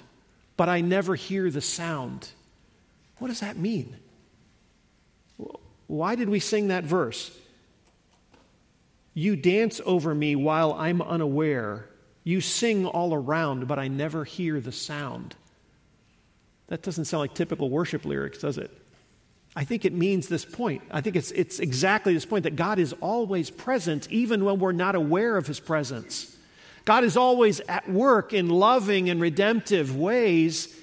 but 0.57 0.69
I 0.69 0.81
never 0.81 1.15
hear 1.15 1.49
the 1.49 1.61
sound. 1.61 2.29
What 3.17 3.27
does 3.27 3.41
that 3.41 3.57
mean? 3.57 3.97
Why 5.87 6.15
did 6.15 6.29
we 6.29 6.39
sing 6.39 6.69
that 6.69 6.85
verse? 6.85 7.37
You 9.13 9.35
dance 9.35 9.81
over 9.85 10.15
me 10.15 10.35
while 10.35 10.73
I'm 10.73 11.01
unaware. 11.01 11.89
You 12.23 12.39
sing 12.39 12.85
all 12.85 13.13
around, 13.13 13.67
but 13.67 13.77
I 13.77 13.89
never 13.89 14.23
hear 14.23 14.61
the 14.61 14.71
sound. 14.71 15.35
That 16.67 16.81
doesn't 16.81 17.05
sound 17.05 17.19
like 17.19 17.33
typical 17.33 17.69
worship 17.69 18.05
lyrics, 18.05 18.37
does 18.37 18.57
it? 18.57 18.71
I 19.55 19.65
think 19.65 19.83
it 19.83 19.93
means 19.93 20.27
this 20.27 20.45
point. 20.45 20.81
I 20.91 21.01
think 21.01 21.15
it's, 21.15 21.31
it's 21.31 21.59
exactly 21.59 22.13
this 22.13 22.25
point 22.25 22.43
that 22.43 22.55
God 22.55 22.79
is 22.79 22.93
always 23.01 23.49
present, 23.49 24.09
even 24.09 24.45
when 24.45 24.59
we're 24.59 24.71
not 24.71 24.95
aware 24.95 25.35
of 25.35 25.45
his 25.45 25.59
presence. 25.59 26.37
God 26.85 27.03
is 27.03 27.17
always 27.17 27.59
at 27.61 27.89
work 27.89 28.33
in 28.33 28.49
loving 28.49 29.09
and 29.09 29.19
redemptive 29.19 29.95
ways, 29.95 30.73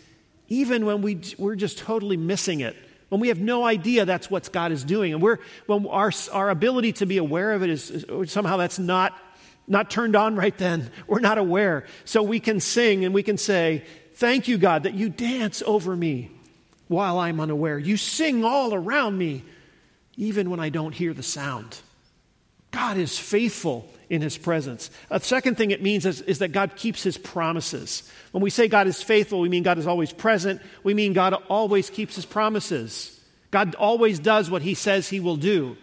even 0.49 0.85
when 0.85 1.01
we, 1.01 1.21
we're 1.39 1.57
just 1.57 1.79
totally 1.79 2.17
missing 2.17 2.61
it. 2.61 2.77
When 3.09 3.23
we 3.23 3.29
have 3.29 3.41
no 3.41 3.65
idea 3.65 4.05
that's 4.05 4.31
what 4.31 4.53
God 4.53 4.71
is 4.71 4.85
doing. 4.85 5.15
And 5.15 5.23
we're, 5.23 5.39
when 5.67 5.87
our, 5.87 6.13
our 6.33 6.51
ability 6.51 6.93
to 6.95 7.07
be 7.07 7.17
aware 7.17 7.53
of 7.53 7.63
it 7.63 7.71
is, 7.71 7.91
is 7.91 8.31
somehow 8.31 8.59
that's 8.59 8.79
not, 8.79 9.19
not 9.67 9.91
turned 9.91 10.15
on 10.15 10.37
right 10.37 10.57
then. 10.59 10.91
We're 11.07 11.21
not 11.21 11.39
aware. 11.39 11.87
So 12.05 12.23
we 12.23 12.39
can 12.39 12.61
sing 12.61 13.07
and 13.07 13.15
we 13.15 13.23
can 13.23 13.39
say, 13.39 13.85
Thank 14.15 14.49
you, 14.49 14.59
God, 14.59 14.83
that 14.83 14.95
you 14.95 15.09
dance 15.09 15.63
over 15.65 15.95
me 15.95 16.31
while 16.89 17.19
I'm 17.19 17.41
unaware. 17.41 17.79
You 17.79 17.97
sing 17.97 18.45
all 18.45 18.75
around 18.75 19.17
me, 19.17 19.45
even 20.17 20.51
when 20.51 20.61
I 20.61 20.71
don't 20.71 20.95
hear 20.95 21.15
the 21.15 21.23
sound. 21.23 21.79
God 22.71 22.97
is 22.97 23.19
faithful 23.19 23.89
in 24.11 24.23
his 24.23 24.37
presence. 24.37 24.91
A 25.11 25.21
second 25.21 25.57
thing 25.57 25.71
it 25.71 25.83
means 25.83 26.07
is, 26.07 26.21
is, 26.23 26.39
that 26.39 26.53
God 26.53 26.77
keeps 26.77 27.03
his 27.03 27.19
promises. 27.19 28.11
When 28.33 28.43
we 28.43 28.51
say 28.51 28.69
God 28.69 28.87
is 28.87 29.03
faithful, 29.03 29.41
we 29.41 29.49
mean 29.49 29.63
God 29.63 29.79
is 29.79 29.87
always 29.87 30.13
present. 30.13 30.61
We 30.83 30.95
mean 30.95 31.13
God 31.13 31.35
always 31.49 31.91
keeps 31.91 32.17
his 32.17 32.27
promises. 32.27 33.21
God 33.51 33.75
always 33.75 34.19
does 34.19 34.51
what 34.51 34.63
he 34.63 34.75
says 34.75 35.09
he 35.09 35.21
will 35.21 35.37
do. 35.37 35.77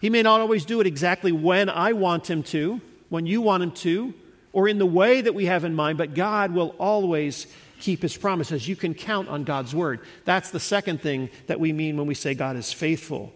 He 0.00 0.10
may 0.10 0.22
not 0.22 0.40
always 0.40 0.64
do 0.64 0.80
it 0.80 0.86
exactly 0.86 1.32
when 1.32 1.68
I 1.68 1.92
want 1.92 2.28
him 2.28 2.42
to, 2.44 2.80
when 3.08 3.26
you 3.26 3.40
want 3.40 3.62
him 3.62 3.72
to, 3.72 4.14
or 4.52 4.66
in 4.66 4.78
the 4.78 4.86
way 4.86 5.20
that 5.20 5.34
we 5.34 5.46
have 5.46 5.64
in 5.64 5.74
mind, 5.74 5.98
but 5.98 6.14
God 6.14 6.52
will 6.52 6.74
always 6.78 7.46
keep 7.80 8.02
his 8.02 8.16
promises. 8.16 8.68
You 8.68 8.76
can 8.76 8.94
count 8.94 9.28
on 9.28 9.44
God's 9.44 9.74
word. 9.74 10.00
That's 10.24 10.50
the 10.50 10.60
second 10.60 11.00
thing 11.00 11.30
that 11.46 11.60
we 11.60 11.72
mean 11.72 11.96
when 11.96 12.06
we 12.06 12.14
say 12.14 12.34
God 12.34 12.56
is 12.56 12.72
faithful. 12.72 13.32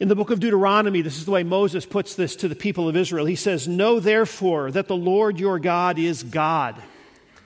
In 0.00 0.08
the 0.08 0.14
book 0.14 0.30
of 0.30 0.38
Deuteronomy, 0.38 1.02
this 1.02 1.16
is 1.16 1.24
the 1.24 1.32
way 1.32 1.42
Moses 1.42 1.84
puts 1.84 2.14
this 2.14 2.36
to 2.36 2.48
the 2.48 2.54
people 2.54 2.88
of 2.88 2.96
Israel. 2.96 3.26
He 3.26 3.34
says, 3.34 3.66
Know 3.66 3.98
therefore 3.98 4.70
that 4.70 4.86
the 4.86 4.96
Lord 4.96 5.40
your 5.40 5.58
God 5.58 5.98
is 5.98 6.22
God. 6.22 6.76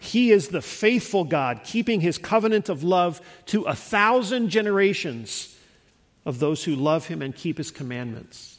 He 0.01 0.33
is 0.33 0.49
the 0.49 0.61
faithful 0.61 1.25
God, 1.25 1.61
keeping 1.65 2.01
his 2.01 2.19
covenant 2.19 2.69
of 2.69 2.83
love 2.83 3.21
to 3.47 3.63
a 3.63 3.75
thousand 3.75 4.51
generations 4.51 5.57
of 6.27 6.41
those 6.41 6.65
who 6.65 6.75
love 6.75 7.07
him 7.07 7.23
and 7.23 7.35
keep 7.35 7.57
his 7.57 7.71
commandments. 7.71 8.59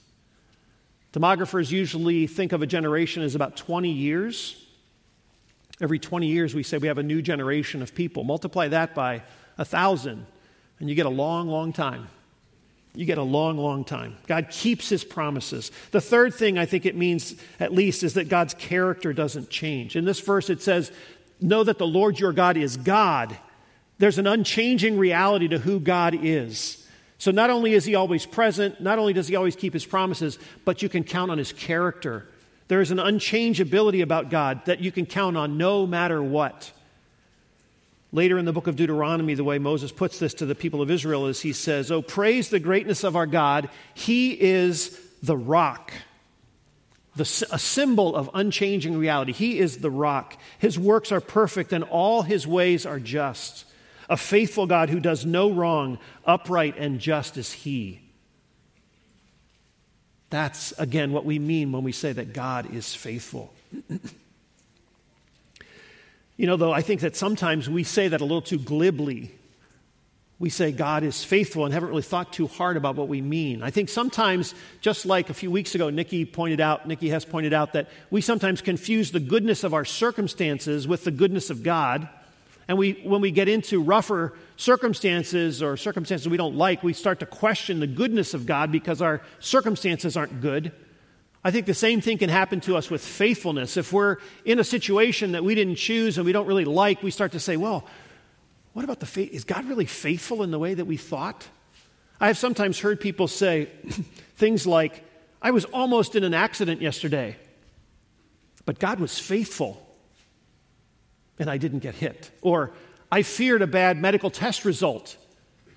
Demographers 1.12 1.69
usually 1.69 2.25
think 2.27 2.51
of 2.51 2.62
a 2.62 2.67
generation 2.67 3.21
as 3.21 3.35
about 3.35 3.55
20 3.55 3.89
years. 3.89 4.62
Every 5.83 5.99
20 5.99 6.27
years, 6.27 6.55
we 6.55 6.63
say 6.63 6.77
we 6.77 6.87
have 6.87 6.97
a 6.97 7.03
new 7.03 7.21
generation 7.21 7.81
of 7.81 7.93
people. 7.93 8.23
Multiply 8.23 8.69
that 8.69 8.95
by 8.95 9.21
a 9.57 9.65
thousand, 9.65 10.25
and 10.79 10.87
you 10.87 10.95
get 10.95 11.05
a 11.05 11.09
long, 11.09 11.49
long 11.49 11.73
time. 11.73 12.07
You 12.95 13.05
get 13.05 13.17
a 13.17 13.23
long, 13.23 13.57
long 13.57 13.83
time. 13.83 14.15
God 14.25 14.47
keeps 14.49 14.87
his 14.87 15.03
promises. 15.03 15.73
The 15.91 15.99
third 15.99 16.35
thing 16.35 16.57
I 16.57 16.65
think 16.65 16.85
it 16.85 16.95
means, 16.95 17.35
at 17.59 17.73
least, 17.73 18.01
is 18.03 18.13
that 18.13 18.29
God's 18.29 18.53
character 18.53 19.11
doesn't 19.11 19.49
change. 19.49 19.97
In 19.97 20.05
this 20.05 20.21
verse, 20.21 20.49
it 20.49 20.61
says, 20.61 20.89
Know 21.41 21.65
that 21.65 21.79
the 21.79 21.85
Lord 21.85 22.17
your 22.17 22.31
God 22.31 22.55
is 22.55 22.77
God. 22.77 23.37
There's 23.97 24.19
an 24.19 24.27
unchanging 24.27 24.97
reality 24.97 25.49
to 25.49 25.59
who 25.59 25.81
God 25.81 26.15
is. 26.15 26.87
So 27.17 27.31
not 27.31 27.49
only 27.49 27.73
is 27.73 27.83
he 27.83 27.95
always 27.95 28.25
present, 28.25 28.79
not 28.79 28.99
only 28.99 29.11
does 29.11 29.27
he 29.27 29.35
always 29.35 29.57
keep 29.57 29.73
his 29.73 29.85
promises, 29.85 30.39
but 30.63 30.81
you 30.81 30.87
can 30.87 31.03
count 31.03 31.29
on 31.29 31.37
his 31.37 31.51
character. 31.51 32.29
There 32.67 32.82
is 32.82 32.91
an 32.91 32.98
unchangeability 32.98 34.01
about 34.01 34.29
God 34.29 34.65
that 34.65 34.79
you 34.79 34.91
can 34.91 35.05
count 35.05 35.38
on 35.38 35.58
no 35.58 35.86
matter 35.86 36.22
what. 36.22 36.72
Later 38.12 38.38
in 38.38 38.46
the 38.46 38.53
book 38.53 38.67
of 38.67 38.75
Deuteronomy, 38.75 39.34
the 39.34 39.43
way 39.43 39.58
Moses 39.58 39.91
puts 39.91 40.20
this 40.20 40.36
to 40.36 40.46
the 40.46 40.53
people 40.53 40.84
of 40.84 40.91
Israel 40.91 41.25
is 41.25 41.41
he 41.41 41.51
says, 41.51 41.91
Oh, 41.91 42.03
praise 42.03 42.50
the 42.50 42.60
greatness 42.60 43.03
of 43.03 43.15
our 43.15 43.25
God. 43.25 43.70
He 43.96 44.39
is 44.39 45.00
the 45.24 45.36
rock, 45.36 45.91
the, 47.15 47.24
a 47.51 47.58
symbol 47.58 48.15
of 48.15 48.29
unchanging 48.36 48.98
reality. 48.98 49.32
He 49.32 49.58
is 49.58 49.79
the 49.79 49.89
rock. 49.89 50.38
His 50.60 50.77
works 50.77 51.12
are 51.12 51.22
perfect 51.22 51.74
and 51.74 51.84
all 51.84 52.22
his 52.22 52.46
ways 52.46 52.86
are 52.86 53.00
just. 53.00 53.65
A 54.10 54.17
faithful 54.17 54.67
God 54.67 54.89
who 54.89 55.00
does 55.00 55.25
no 55.25 55.51
wrong, 55.51 55.98
upright 56.24 56.77
and 56.77 57.00
just 57.00 57.36
is 57.38 57.51
he. 57.51 58.02
That's, 60.33 60.71
again, 60.79 61.11
what 61.11 61.25
we 61.25 61.37
mean 61.37 61.71
when 61.71 61.83
we 61.83 61.91
say 61.91 62.11
that 62.11 62.33
God 62.33 62.73
is 62.73 62.95
faithful. 62.95 63.53
you 66.37 66.47
know, 66.47 66.57
though, 66.57 66.71
I 66.71 66.81
think 66.81 67.01
that 67.01 67.15
sometimes 67.15 67.69
we 67.69 67.83
say 67.83 68.07
that 68.07 68.19
a 68.19 68.23
little 68.23 68.41
too 68.41 68.57
glibly. 68.57 69.29
We 70.39 70.49
say 70.49 70.71
God 70.71 71.03
is 71.03 71.23
faithful 71.23 71.65
and 71.65 71.73
haven't 71.73 71.89
really 71.89 72.01
thought 72.01 72.33
too 72.33 72.47
hard 72.47 72.77
about 72.77 72.95
what 72.95 73.09
we 73.09 73.21
mean. 73.21 73.61
I 73.61 73.69
think 73.69 73.89
sometimes, 73.89 74.55
just 74.81 75.05
like 75.05 75.29
a 75.29 75.35
few 75.35 75.51
weeks 75.51 75.75
ago, 75.75 75.91
Nikki 75.91 76.25
pointed 76.25 76.59
out, 76.59 76.87
Nikki 76.87 77.09
has 77.09 77.25
pointed 77.25 77.53
out 77.53 77.73
that 77.73 77.89
we 78.09 78.19
sometimes 78.19 78.59
confuse 78.59 79.11
the 79.11 79.19
goodness 79.19 79.63
of 79.63 79.75
our 79.75 79.85
circumstances 79.85 80.87
with 80.87 81.03
the 81.03 81.11
goodness 81.11 81.51
of 81.51 81.61
God. 81.61 82.09
And 82.67 82.77
we, 82.77 82.93
when 83.03 83.22
we 83.22 83.32
get 83.32 83.50
into 83.50 83.82
rougher 83.82 84.34
circumstances 84.55 85.62
or 85.62 85.75
circumstances 85.75 86.29
we 86.29 86.38
don't 86.38 86.55
like, 86.55 86.84
we 86.84 86.93
start 86.93 87.20
to 87.20 87.25
question 87.25 87.79
the 87.79 87.88
goodness 87.88 88.34
of 88.34 88.46
God 88.46 88.72
because 88.72 89.01
our 89.01 89.22
circumstances 89.39 90.15
aren't 90.15 90.39
good. 90.41 90.72
I 91.43 91.51
think 91.51 91.65
the 91.65 91.74
same 91.74 92.00
thing 92.00 92.17
can 92.17 92.29
happen 92.29 92.62
to 92.62 92.77
us 92.77 92.89
with 92.89 93.03
faithfulness. 93.03 93.75
If 93.75 93.91
we're 93.91 94.17
in 94.46 94.60
a 94.60 94.63
situation 94.63 95.34
that 95.34 95.43
we 95.43 95.55
didn't 95.55 95.75
choose 95.75 96.17
and 96.17 96.25
we 96.25 96.32
don't 96.32 96.48
really 96.48 96.65
like, 96.65 97.03
we 97.03 97.12
start 97.12 97.34
to 97.34 97.39
say, 97.39 97.58
well, 97.58 97.86
what 98.72 98.86
about 98.86 99.01
the 99.01 99.05
faith? 99.05 99.32
Is 99.32 99.43
God 99.43 99.65
really 99.65 99.86
faithful 99.86 100.41
in 100.41 100.51
the 100.51 100.60
way 100.60 100.74
that 100.74 100.86
we 100.86 100.96
thought? 100.96 101.48
I 102.20 102.27
have 102.27 102.38
sometimes 102.38 102.79
heard 102.79 103.01
people 103.01 103.27
say 103.27 103.65
things 104.38 104.65
like, 104.65 105.03
I 105.41 105.51
was 105.51 105.65
almost 105.65 106.15
in 106.15 106.24
an 106.24 106.34
accident 106.34 106.82
yesterday, 106.82 107.36
but 108.65 108.79
God 108.79 109.01
was 109.01 109.20
faithful 109.20 109.86
and 111.39 111.49
I 111.49 111.57
didn't 111.57 111.79
get 111.79 111.95
hit. 111.95 112.31
Or, 112.41 112.71
I 113.13 113.21
feared 113.21 113.61
a 113.61 113.67
bad 113.67 114.01
medical 114.01 114.31
test 114.31 114.65
result, 114.65 115.17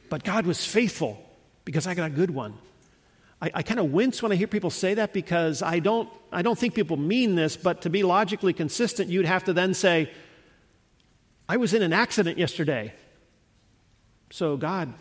but 0.08 0.24
God 0.24 0.46
was 0.46 0.64
faithful 0.64 1.22
because 1.66 1.86
I 1.86 1.94
got 1.94 2.06
a 2.06 2.14
good 2.14 2.30
one. 2.30 2.54
I, 3.42 3.50
I 3.52 3.62
kind 3.62 3.78
of 3.78 3.92
wince 3.92 4.22
when 4.22 4.32
I 4.32 4.36
hear 4.36 4.46
people 4.46 4.70
say 4.70 4.94
that 4.94 5.12
because 5.12 5.60
I 5.60 5.80
don't, 5.80 6.08
I 6.32 6.40
don't 6.40 6.58
think 6.58 6.72
people 6.72 6.96
mean 6.96 7.34
this, 7.34 7.54
but 7.54 7.82
to 7.82 7.90
be 7.90 8.02
logically 8.02 8.54
consistent, 8.54 9.10
you'd 9.10 9.26
have 9.26 9.44
to 9.44 9.52
then 9.52 9.74
say, 9.74 10.10
I 11.46 11.58
was 11.58 11.74
in 11.74 11.82
an 11.82 11.92
accident 11.92 12.38
yesterday. 12.38 12.94
So 14.30 14.56
God 14.56 14.94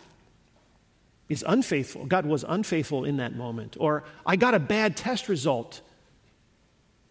is 1.30 1.42
unfaithful. 1.46 2.04
God 2.04 2.26
was 2.26 2.44
unfaithful 2.46 3.06
in 3.06 3.16
that 3.16 3.34
moment. 3.34 3.76
Or 3.80 4.04
I 4.26 4.36
got 4.36 4.54
a 4.54 4.60
bad 4.60 4.94
test 4.96 5.30
result. 5.30 5.80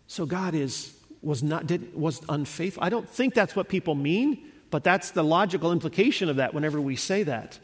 So 0.05 0.27
God 0.27 0.53
is 0.53 0.94
was 1.25 1.41
not 1.41 1.65
did, 1.65 1.95
was 1.95 2.21
unfaithful. 2.29 2.83
I 2.83 2.89
don't 2.89 3.09
think 3.09 3.33
that's 3.33 3.55
what 3.55 3.67
people 3.67 3.95
mean, 3.95 4.47
but 4.69 4.83
that's 4.83 5.11
the 5.11 5.23
logical 5.23 5.71
implication 5.71 6.29
of 6.29 6.35
that 6.35 6.53
whenever 6.53 6.79
we 6.79 6.95
say 6.95 7.23
that. 7.23 7.57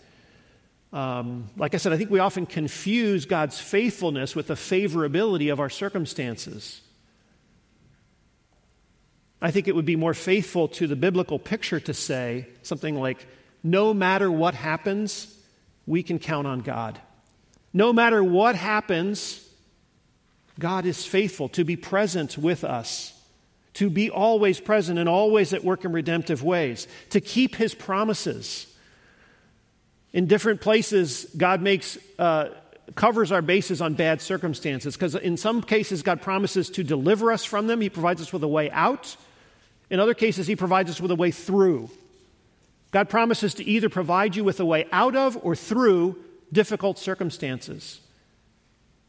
Um, 0.92 1.50
like 1.56 1.76
I 1.76 1.78
said, 1.78 1.94
I 1.94 1.98
think 1.98 2.10
we 2.10 2.20
often 2.20 2.46
confuse 2.46 3.26
God's 3.26 3.60
faithfulness 3.60 4.36
with 4.36 4.48
the 4.48 4.56
favorability 4.56 5.54
of 5.54 5.60
our 5.60 5.70
circumstances. 5.70 6.82
I 9.42 9.52
think 9.52 9.68
it 9.68 9.76
would 9.76 9.86
be 9.86 9.96
more 9.96 10.14
faithful 10.14 10.68
to 10.70 10.88
the 10.88 10.96
biblical 10.96 11.40
picture 11.40 11.80
to 11.80 11.94
say 11.94 12.48
something 12.64 13.00
like, 13.00 13.26
no 13.64 13.94
matter 13.94 14.32
what 14.32 14.56
happens, 14.56 15.38
we 15.86 16.02
can 16.04 16.18
count 16.20 16.48
on 16.48 16.62
God. 16.62 17.00
No 17.74 17.94
matter 17.94 18.24
what 18.24 18.56
happens, 18.56 19.48
God 20.60 20.86
is 20.86 21.06
faithful 21.06 21.48
to 21.50 21.64
be 21.64 21.76
present 21.76 22.38
with 22.38 22.64
us 22.64 23.18
to 23.74 23.90
be 23.90 24.10
always 24.10 24.60
present 24.60 25.00
and 25.00 25.08
always 25.08 25.54
at 25.54 25.64
work 25.64 25.86
in 25.86 25.92
redemptive 25.92 26.44
ways, 26.44 26.88
to 27.10 27.22
keep 27.22 27.56
his 27.56 27.74
promises. 27.74 28.68
In 30.14 30.28
different 30.28 30.60
places, 30.60 31.26
God 31.38 31.62
makes, 31.62 31.98
uh, 32.20 32.50
covers 32.96 33.32
our 33.32 33.42
bases 33.42 33.82
on 33.82 33.94
bad 33.94 34.22
circumstances 34.22 34.96
because 34.96 35.16
in 35.16 35.38
some 35.38 35.62
cases, 35.62 36.04
God 36.04 36.22
promises 36.22 36.70
to 36.72 36.84
deliver 36.84 37.32
us 37.32 37.46
from 37.46 37.68
them. 37.68 37.80
He 37.80 37.90
provides 37.90 38.22
us 38.22 38.34
with 38.34 38.44
a 38.44 38.48
way 38.48 38.70
out. 38.72 39.16
In 39.90 40.00
other 40.00 40.14
cases, 40.14 40.48
He 40.48 40.56
provides 40.56 40.90
us 40.90 41.00
with 41.00 41.12
a 41.12 41.16
way 41.16 41.32
through. 41.32 41.90
God 42.92 43.08
promises 43.08 43.54
to 43.56 43.64
either 43.64 43.88
provide 43.88 44.36
you 44.36 44.44
with 44.44 44.60
a 44.60 44.66
way 44.66 44.86
out 44.92 45.16
of 45.16 45.38
or 45.44 45.56
through 45.56 46.18
difficult 46.52 47.00
circumstances. 47.00 48.02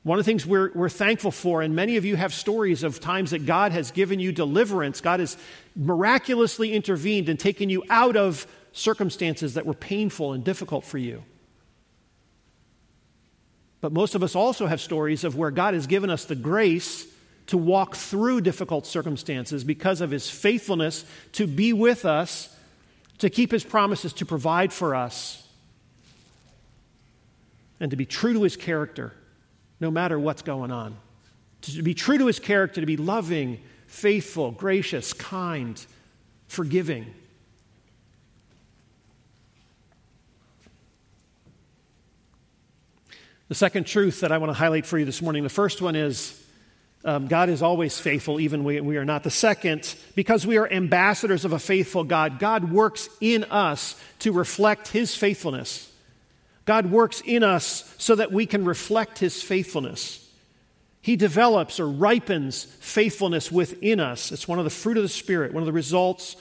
One 0.04 0.18
of 0.18 0.24
the 0.24 0.28
things 0.28 0.44
we're, 0.44 0.72
we're 0.74 0.88
thankful 0.88 1.30
for, 1.30 1.62
and 1.62 1.76
many 1.76 1.96
of 1.96 2.04
you 2.04 2.16
have 2.16 2.34
stories 2.34 2.82
of 2.82 2.98
times 2.98 3.30
that 3.30 3.46
God 3.46 3.70
has 3.70 3.92
given 3.92 4.18
you 4.18 4.32
deliverance, 4.32 5.00
God 5.00 5.20
has 5.20 5.36
miraculously 5.76 6.72
intervened 6.72 7.28
and 7.28 7.38
taken 7.38 7.70
you 7.70 7.84
out 7.88 8.16
of 8.16 8.46
circumstances 8.72 9.54
that 9.54 9.64
were 9.64 9.74
painful 9.74 10.32
and 10.32 10.42
difficult 10.42 10.84
for 10.84 10.98
you. 10.98 11.22
But 13.80 13.92
most 13.92 14.14
of 14.16 14.22
us 14.24 14.34
also 14.34 14.66
have 14.66 14.80
stories 14.80 15.22
of 15.22 15.36
where 15.36 15.50
God 15.52 15.74
has 15.74 15.86
given 15.86 16.10
us 16.10 16.24
the 16.24 16.34
grace 16.34 17.06
to 17.48 17.56
walk 17.56 17.94
through 17.94 18.40
difficult 18.40 18.86
circumstances 18.86 19.62
because 19.62 20.00
of 20.00 20.10
his 20.10 20.28
faithfulness 20.28 21.04
to 21.32 21.46
be 21.46 21.72
with 21.72 22.04
us, 22.04 22.54
to 23.18 23.30
keep 23.30 23.52
his 23.52 23.64
promises, 23.64 24.12
to 24.14 24.26
provide 24.26 24.72
for 24.72 24.94
us, 24.94 25.46
and 27.78 27.90
to 27.90 27.96
be 27.96 28.06
true 28.06 28.32
to 28.32 28.42
his 28.42 28.56
character 28.56 29.12
no 29.82 29.90
matter 29.90 30.18
what's 30.18 30.42
going 30.42 30.70
on. 30.70 30.96
To 31.62 31.82
be 31.82 31.92
true 31.92 32.16
to 32.16 32.26
his 32.26 32.38
character, 32.38 32.80
to 32.80 32.86
be 32.86 32.96
loving, 32.96 33.60
faithful, 33.88 34.52
gracious, 34.52 35.12
kind, 35.12 35.84
forgiving. 36.46 37.12
The 43.48 43.56
second 43.56 43.86
truth 43.86 44.20
that 44.20 44.30
I 44.32 44.38
want 44.38 44.50
to 44.50 44.54
highlight 44.54 44.86
for 44.86 44.98
you 44.98 45.04
this 45.04 45.20
morning 45.20 45.42
the 45.42 45.50
first 45.50 45.82
one 45.82 45.96
is 45.96 46.40
um, 47.04 47.26
God 47.26 47.48
is 47.48 47.60
always 47.60 47.98
faithful, 47.98 48.38
even 48.38 48.62
when 48.62 48.86
we 48.86 48.96
are 48.96 49.04
not. 49.04 49.24
The 49.24 49.30
second, 49.30 49.96
because 50.14 50.46
we 50.46 50.58
are 50.58 50.72
ambassadors 50.72 51.44
of 51.44 51.52
a 51.52 51.58
faithful 51.58 52.04
God, 52.04 52.38
God 52.38 52.70
works 52.70 53.08
in 53.20 53.42
us 53.44 54.00
to 54.20 54.30
reflect 54.30 54.88
his 54.88 55.16
faithfulness. 55.16 55.91
God 56.64 56.90
works 56.90 57.22
in 57.24 57.42
us 57.42 57.92
so 57.98 58.14
that 58.14 58.32
we 58.32 58.46
can 58.46 58.64
reflect 58.64 59.18
his 59.18 59.42
faithfulness. 59.42 60.18
He 61.00 61.16
develops 61.16 61.80
or 61.80 61.88
ripens 61.88 62.64
faithfulness 62.64 63.50
within 63.50 63.98
us. 63.98 64.30
It's 64.30 64.46
one 64.46 64.58
of 64.58 64.64
the 64.64 64.70
fruit 64.70 64.96
of 64.96 65.02
the 65.02 65.08
Spirit, 65.08 65.52
one 65.52 65.62
of 65.62 65.66
the 65.66 65.72
results 65.72 66.36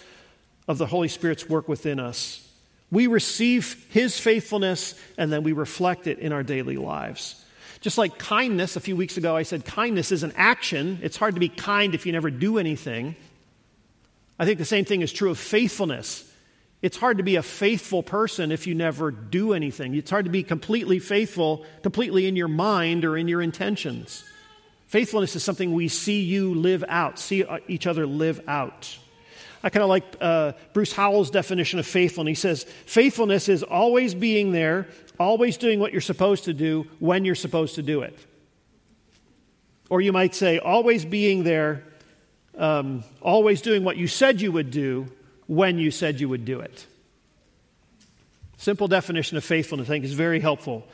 of 0.68 0.78
the 0.78 0.86
Holy 0.86 1.08
Spirit's 1.08 1.50
work 1.50 1.68
within 1.68 2.00
us. 2.00 2.48
We 2.92 3.08
receive 3.08 3.88
his 3.90 4.20
faithfulness 4.20 4.94
and 5.18 5.32
then 5.32 5.44
we 5.44 5.54
reflect 5.54 6.06
it 6.06 6.20
in 6.20 6.32
our 6.32 6.44
daily 6.44 6.78
lives. 6.78 7.44
Just 7.80 7.98
like 7.98 8.20
kindness, 8.20 8.76
a 8.76 8.80
few 8.80 8.96
weeks 8.96 9.18
ago 9.18 9.36
I 9.36 9.42
said 9.42 9.66
kindness 9.66 10.12
is 10.12 10.22
an 10.22 10.34
action. 10.36 11.00
It's 11.02 11.18
hard 11.18 11.34
to 11.34 11.40
be 11.40 11.50
kind 11.50 11.96
if 11.96 12.06
you 12.06 12.12
never 12.12 12.30
do 12.30 12.60
anything. 12.60 13.16
I 14.38 14.46
think 14.46 14.60
the 14.60 14.66
same 14.66 14.86
thing 14.86 15.02
is 15.02 15.12
true 15.12 15.32
of 15.32 15.40
faithfulness. 15.40 16.31
It's 16.82 16.98
hard 16.98 17.18
to 17.18 17.24
be 17.24 17.36
a 17.36 17.44
faithful 17.44 18.02
person 18.02 18.52
if 18.52 18.66
you 18.66 18.74
never 18.74 19.12
do 19.12 19.54
anything. 19.54 19.94
It's 19.94 20.10
hard 20.10 20.26
to 20.26 20.32
be 20.32 20.42
completely 20.42 20.98
faithful, 20.98 21.64
completely 21.84 22.26
in 22.26 22.36
your 22.36 22.48
mind 22.48 23.06
or 23.06 23.18
in 23.18 23.28
your 23.28 23.42
intentions. 23.42 24.24
Faithfulness 24.88 25.36
is 25.36 25.44
something 25.44 25.74
we 25.74 25.88
see 25.88 26.22
you 26.22 26.56
live 26.56 26.84
out, 26.88 27.20
see 27.20 27.44
uh, 27.44 27.60
each 27.68 27.86
other 27.86 28.08
live 28.08 28.42
out. 28.48 28.98
I 29.64 29.70
kind 29.70 29.84
of 29.84 29.90
like 29.90 30.04
uh, 30.20 30.54
Bruce 30.74 30.92
Howell's 30.92 31.30
definition 31.30 31.78
of 31.78 31.86
faithfulness. 31.86 32.32
He 32.32 32.42
says, 32.42 32.64
Faithfulness 32.88 33.48
is 33.48 33.62
always 33.62 34.16
being 34.16 34.52
there, 34.52 34.88
always 35.20 35.58
doing 35.58 35.80
what 35.80 35.92
you're 35.92 36.02
supposed 36.02 36.46
to 36.46 36.54
do 36.54 36.88
when 36.98 37.26
you're 37.26 37.36
supposed 37.36 37.76
to 37.76 37.84
do 37.84 38.02
it. 38.02 38.18
Or 39.88 40.02
you 40.02 40.12
might 40.12 40.34
say, 40.34 40.58
always 40.58 41.06
being 41.06 41.44
there, 41.44 41.84
um, 42.58 43.04
always 43.22 43.62
doing 43.62 43.84
what 43.84 43.98
you 43.98 44.08
said 44.08 44.42
you 44.42 44.52
would 44.52 44.72
do 44.72 45.12
when 45.52 45.78
you 45.78 45.92
said 45.92 46.22
you 46.22 46.30
would 46.30 46.46
do 46.46 46.62
it. 46.62 46.86
Simple 48.56 48.88
definition 48.88 49.36
of 49.36 49.44
faithfulness, 49.44 49.88
I 49.88 49.90
think, 49.90 50.06
is 50.06 50.14
very 50.14 50.40
helpful. 50.40 50.88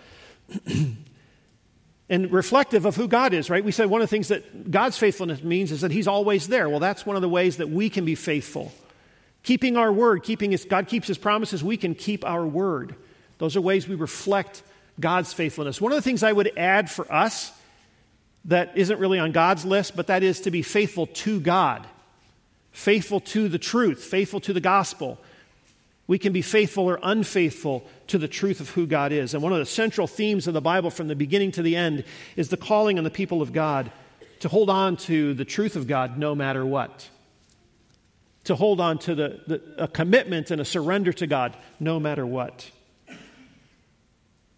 and 2.10 2.32
reflective 2.32 2.86
of 2.86 2.96
who 2.96 3.08
God 3.08 3.36
is, 3.36 3.52
right? 3.52 3.64
We 3.64 3.72
said 3.72 3.88
one 3.88 4.02
of 4.02 4.10
the 4.10 4.16
things 4.16 4.30
that 4.30 4.72
God's 4.72 4.98
faithfulness 4.98 5.44
means 5.44 5.72
is 5.72 5.82
that 5.82 5.92
He's 5.92 6.08
always 6.08 6.48
there. 6.48 6.70
Well, 6.70 6.80
that's 6.80 7.06
one 7.06 7.16
of 7.16 7.22
the 7.22 7.30
ways 7.30 7.58
that 7.58 7.70
we 7.70 7.88
can 7.88 8.04
be 8.04 8.16
faithful. 8.16 8.72
Keeping 9.44 9.78
our 9.78 9.94
word, 9.94 10.24
keeping 10.24 10.50
his, 10.50 10.66
God 10.66 10.88
keeps 10.88 11.08
His 11.08 11.20
promises, 11.20 11.64
we 11.64 11.78
can 11.78 11.94
keep 11.94 12.26
our 12.26 12.44
word. 12.44 12.96
Those 13.38 13.56
are 13.56 13.62
ways 13.62 13.88
we 13.88 13.94
reflect 13.94 14.64
God's 15.00 15.34
faithfulness. 15.34 15.80
One 15.80 15.92
of 15.92 15.98
the 15.98 16.02
things 16.02 16.24
I 16.24 16.34
would 16.34 16.52
add 16.58 16.90
for 16.90 17.12
us 17.14 17.52
that 18.46 18.76
isn't 18.76 19.00
really 19.00 19.20
on 19.20 19.34
God's 19.34 19.66
list, 19.66 19.96
but 19.96 20.08
that 20.08 20.24
is 20.24 20.42
to 20.42 20.52
be 20.52 20.64
faithful 20.64 21.06
to 21.06 21.40
God, 21.40 21.86
faithful 22.78 23.20
to 23.20 23.50
the 23.50 23.58
truth, 23.58 24.04
faithful 24.04 24.40
to 24.40 24.54
the 24.54 24.62
gospel. 24.62 25.18
We 26.06 26.20
can 26.20 26.32
be 26.32 26.44
faithful 26.44 26.86
or 26.86 27.00
unfaithful 27.02 27.84
to 28.06 28.20
the 28.20 28.28
truth 28.28 28.60
of 28.60 28.70
who 28.70 28.86
God 28.86 29.12
is. 29.12 29.34
And 29.34 29.42
one 29.42 29.52
of 29.52 29.58
the 29.58 29.66
central 29.66 30.06
themes 30.06 30.46
of 30.46 30.54
the 30.54 30.62
Bible 30.62 30.92
from 30.92 31.08
the 31.08 31.16
beginning 31.16 31.52
to 31.54 31.64
the 31.64 31.76
end 31.76 32.04
is 32.36 32.50
the 32.50 32.56
calling 32.56 33.00
on 33.00 33.04
the 33.04 33.10
people 33.10 33.42
of 33.42 33.52
God 33.52 33.92
to 34.42 34.48
hold 34.48 34.70
on 34.70 34.96
to 34.98 35.34
the 35.34 35.44
truth 35.44 35.76
of 35.76 35.88
God 35.88 36.20
no 36.20 36.36
matter 36.36 36.64
what. 36.64 37.10
To 38.44 38.56
hold 38.56 38.80
on 38.80 39.00
to 39.00 39.16
the, 39.16 39.42
the, 39.48 39.62
a 39.80 39.88
commitment 39.88 40.52
and 40.52 40.62
a 40.62 40.66
surrender 40.66 41.12
to 41.14 41.26
God 41.26 41.58
no 41.80 42.00
matter 42.00 42.28
what. 42.28 42.70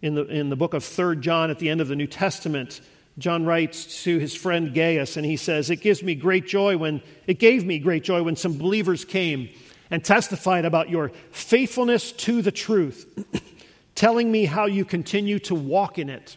In 0.02 0.14
the, 0.14 0.26
in 0.26 0.50
the 0.50 0.56
book 0.56 0.74
of 0.74 0.84
3 0.84 1.16
John, 1.16 1.50
at 1.50 1.58
the 1.58 1.70
end 1.70 1.80
of 1.80 1.88
the 1.88 1.96
New 1.96 2.06
Testament, 2.06 2.82
John 3.18 3.44
writes 3.44 4.04
to 4.04 4.18
his 4.18 4.34
friend 4.34 4.74
Gaius, 4.74 5.16
and 5.16 5.26
he 5.26 5.36
says, 5.36 5.70
It 5.70 5.76
gives 5.76 6.02
me 6.02 6.14
great 6.14 6.46
joy 6.46 6.76
when, 6.76 7.02
it 7.26 7.38
gave 7.38 7.64
me 7.64 7.78
great 7.78 8.04
joy 8.04 8.22
when 8.22 8.36
some 8.36 8.56
believers 8.56 9.04
came 9.04 9.50
and 9.90 10.04
testified 10.04 10.64
about 10.64 10.88
your 10.88 11.10
faithfulness 11.32 12.12
to 12.12 12.42
the 12.42 12.52
truth, 12.52 13.06
telling 13.94 14.30
me 14.30 14.44
how 14.44 14.66
you 14.66 14.84
continue 14.84 15.38
to 15.40 15.54
walk 15.54 15.98
in 15.98 16.08
it. 16.08 16.36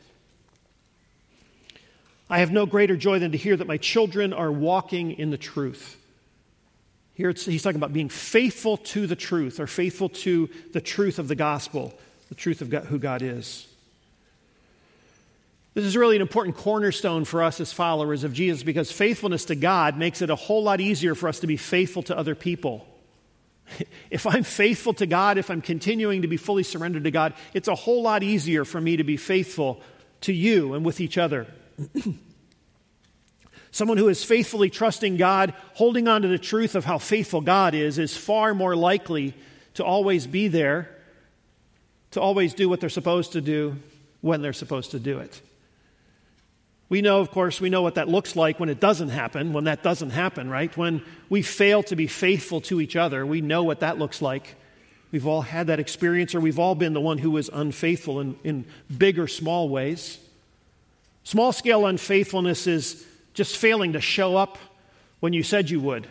I 2.30 2.40
have 2.40 2.52
no 2.52 2.66
greater 2.66 2.98
joy 2.98 3.20
than 3.20 3.32
to 3.32 3.38
hear 3.38 3.56
that 3.56 3.68
my 3.68 3.78
children 3.78 4.34
are 4.34 4.52
walking 4.52 5.12
in 5.12 5.30
the 5.30 5.38
truth. 5.38 5.98
Here 7.14 7.32
he's 7.32 7.62
talking 7.62 7.78
about 7.78 7.94
being 7.94 8.10
faithful 8.10 8.78
to 8.78 9.06
the 9.06 9.16
truth, 9.16 9.60
or 9.60 9.68
faithful 9.68 10.10
to 10.10 10.50
the 10.72 10.82
truth 10.82 11.20
of 11.20 11.28
the 11.28 11.36
gospel, 11.36 11.94
the 12.30 12.36
truth 12.36 12.62
of 12.62 12.72
God, 12.72 12.86
who 12.86 12.98
God 12.98 13.22
is. 13.22 13.68
This 15.74 15.86
is 15.86 15.98
really 15.98 16.16
an 16.16 16.22
important 16.22 16.56
cornerstone 16.56 17.26
for 17.26 17.42
us 17.42 17.60
as 17.60 17.74
followers 17.74 18.24
of 18.24 18.34
Jesus 18.34 18.62
because 18.62 18.92
faithfulness 18.92 19.46
to 19.46 19.56
God 19.56 19.98
makes 19.98 20.22
it 20.22 20.30
a 20.30 20.36
whole 20.36 20.64
lot 20.64 20.80
easier 20.80 21.16
for 21.16 21.28
us 21.28 21.40
to 21.40 21.48
be 21.48 21.58
faithful 21.58 22.04
to 22.04 22.18
other 22.18 22.36
people. 22.36 22.86
If 24.12 24.28
I'm 24.28 24.44
faithful 24.44 24.94
to 24.96 25.08
God, 25.08 25.40
if 25.40 25.50
I'm 25.50 25.62
continuing 25.62 26.22
to 26.22 26.28
be 26.28 26.38
fully 26.38 26.62
surrendered 26.62 27.06
to 27.06 27.12
God, 27.12 27.34
it's 27.56 27.68
a 27.68 27.74
whole 27.74 28.04
lot 28.04 28.22
easier 28.22 28.64
for 28.64 28.80
me 28.80 28.98
to 28.98 29.04
be 29.04 29.18
faithful 29.18 29.82
to 30.22 30.34
you 30.34 30.76
and 30.76 30.86
with 30.86 31.02
each 31.02 31.18
other. 31.18 31.48
Someone 33.72 33.98
who 33.98 34.10
is 34.10 34.24
faithfully 34.24 34.70
trusting 34.70 35.18
God, 35.18 35.56
holding 35.74 36.08
on 36.08 36.22
to 36.22 36.28
the 36.28 36.38
truth 36.38 36.76
of 36.76 36.86
how 36.86 37.00
faithful 37.00 37.42
God 37.42 37.74
is, 37.74 37.98
is 37.98 38.16
far 38.16 38.54
more 38.54 38.76
likely 38.76 39.34
to 39.76 39.84
always 39.84 40.28
be 40.28 40.48
there, 40.48 40.96
to 42.12 42.22
always 42.22 42.54
do 42.54 42.70
what 42.70 42.80
they're 42.80 42.90
supposed 42.90 43.32
to 43.32 43.42
do 43.42 43.78
when 44.22 44.44
they're 44.44 44.54
supposed 44.54 44.92
to 44.92 45.00
do 45.00 45.18
it. 45.18 45.42
We 46.94 47.02
know, 47.02 47.22
of 47.22 47.32
course, 47.32 47.60
we 47.60 47.72
know 47.72 47.82
what 47.82 47.96
that 47.96 48.08
looks 48.08 48.36
like 48.36 48.60
when 48.60 48.70
it 48.70 48.80
doesn't 48.80 49.10
happen, 49.10 49.52
when 49.52 49.64
that 49.64 49.82
doesn't 49.82 50.12
happen, 50.12 50.48
right? 50.48 50.78
When 50.78 51.02
we 51.28 51.42
fail 51.42 51.82
to 51.82 51.96
be 51.96 52.06
faithful 52.06 52.62
to 52.62 52.80
each 52.80 52.96
other, 52.96 53.26
we 53.26 53.42
know 53.42 53.64
what 53.64 53.80
that 53.80 53.98
looks 53.98 54.22
like. 54.22 54.54
We've 55.12 55.26
all 55.26 55.42
had 55.42 55.66
that 55.66 55.80
experience, 55.80 56.36
or 56.36 56.40
we've 56.40 56.60
all 56.60 56.76
been 56.76 56.94
the 56.94 57.02
one 57.02 57.18
who 57.18 57.32
was 57.32 57.50
unfaithful 57.52 58.20
in, 58.20 58.38
in 58.44 58.66
big 58.96 59.18
or 59.18 59.28
small 59.28 59.70
ways. 59.70 60.20
Small 61.24 61.52
scale 61.52 61.88
unfaithfulness 61.88 62.68
is 62.68 63.04
just 63.34 63.58
failing 63.58 63.94
to 63.94 64.00
show 64.00 64.38
up 64.38 64.60
when 65.20 65.34
you 65.34 65.42
said 65.42 65.72
you 65.72 65.80
would, 65.80 66.06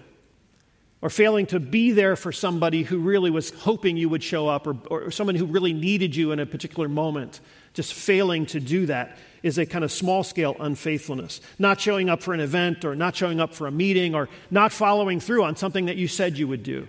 or 1.03 1.11
failing 1.11 1.47
to 1.47 1.59
be 1.59 1.91
there 1.91 2.15
for 2.15 2.31
somebody 2.31 2.85
who 2.85 2.99
really 2.99 3.29
was 3.29 3.51
hoping 3.51 3.97
you 3.97 4.09
would 4.09 4.23
show 4.23 4.47
up, 4.47 4.69
or, 4.69 4.77
or 4.88 5.11
someone 5.11 5.35
who 5.35 5.45
really 5.45 5.73
needed 5.73 6.15
you 6.15 6.31
in 6.31 6.38
a 6.38 6.47
particular 6.47 6.88
moment. 6.88 7.41
Just 7.75 7.93
failing 7.93 8.47
to 8.47 8.61
do 8.61 8.87
that 8.87 9.19
is 9.43 9.59
a 9.59 9.67
kind 9.67 9.85
of 9.85 9.91
small 9.91 10.23
scale 10.23 10.55
unfaithfulness. 10.61 11.41
Not 11.59 11.81
showing 11.81 12.09
up 12.09 12.23
for 12.23 12.33
an 12.35 12.41
event 12.41 12.85
or 12.85 12.95
not 12.95 13.17
showing 13.17 13.41
up 13.41 13.53
for 13.53 13.67
a 13.67 13.73
meeting 13.73 14.15
or 14.15 14.29
not 14.49 14.73
following 14.73 15.19
through 15.19 15.43
on 15.43 15.57
something 15.57 15.87
that 15.87 15.97
you 15.97 16.07
said 16.07 16.38
you 16.38 16.47
would 16.47 16.62
do. 16.62 16.87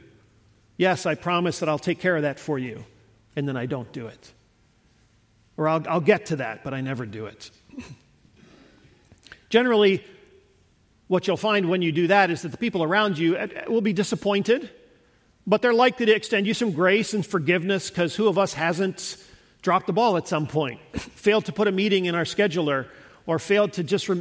Yes, 0.78 1.08
I 1.08 1.16
promise 1.16 1.60
that 1.60 1.70
I'll 1.70 1.80
take 1.80 2.00
care 2.00 2.16
of 2.16 2.22
that 2.22 2.40
for 2.40 2.60
you, 2.60 2.86
and 3.36 3.48
then 3.48 3.58
I 3.58 3.66
don't 3.66 3.92
do 3.92 4.06
it. 4.08 4.32
Or 5.58 5.68
I'll, 5.68 5.84
I'll 5.88 6.02
get 6.02 6.28
to 6.28 6.36
that, 6.38 6.64
but 6.64 6.74
I 6.74 6.82
never 6.82 7.08
do 7.08 7.26
it. 7.26 7.50
Generally, 9.50 10.04
what 11.08 11.28
you'll 11.28 11.38
find 11.38 11.70
when 11.70 11.82
you 11.82 11.92
do 11.92 12.08
that 12.08 12.32
is 12.32 12.42
that 12.44 12.52
the 12.52 12.58
people 12.58 12.84
around 12.84 13.18
you 13.18 13.36
uh, 13.36 13.48
will 13.68 13.82
be 13.82 13.94
disappointed, 13.94 14.70
but 15.46 15.62
they're 15.62 15.74
likely 15.74 16.06
to 16.06 16.16
extend 16.16 16.48
you 16.48 16.54
some 16.54 16.72
grace 16.72 17.14
and 17.14 17.26
forgiveness 17.26 17.90
because 17.90 18.16
who 18.16 18.28
of 18.28 18.38
us 18.38 18.54
hasn't 18.54 19.18
dropped 19.62 19.88
the 19.88 19.94
ball 19.94 20.18
at 20.18 20.28
some 20.28 20.48
point, 20.48 20.80
failed 20.96 21.46
to 21.46 21.52
put 21.52 21.68
a 21.68 21.72
meeting 21.72 22.06
in 22.06 22.16
our 22.16 22.24
scheduler, 22.24 22.88
or 23.26 23.40
failed 23.40 23.74
to 23.74 23.84
just, 23.84 24.10
or 24.10 24.16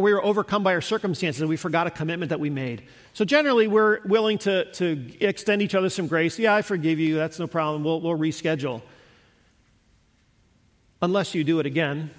we 0.00 0.12
were 0.14 0.24
overcome 0.24 0.62
by 0.62 0.72
our 0.72 0.80
circumstances 0.80 1.42
and 1.42 1.50
we 1.50 1.56
forgot 1.56 1.86
a 1.86 1.90
commitment 1.90 2.30
that 2.30 2.40
we 2.40 2.48
made. 2.48 2.82
So 3.12 3.24
generally, 3.24 3.68
we're 3.68 4.00
willing 4.06 4.38
to, 4.38 4.70
to 4.72 5.12
extend 5.20 5.60
each 5.60 5.74
other 5.74 5.90
some 5.90 6.06
grace. 6.06 6.38
Yeah, 6.38 6.54
I 6.54 6.62
forgive 6.62 6.98
you. 6.98 7.16
That's 7.16 7.38
no 7.38 7.46
problem. 7.46 7.84
We'll, 7.84 8.00
we'll 8.00 8.16
reschedule. 8.16 8.80
Unless 11.02 11.34
you 11.34 11.44
do 11.44 11.60
it 11.60 11.66
again, 11.66 12.10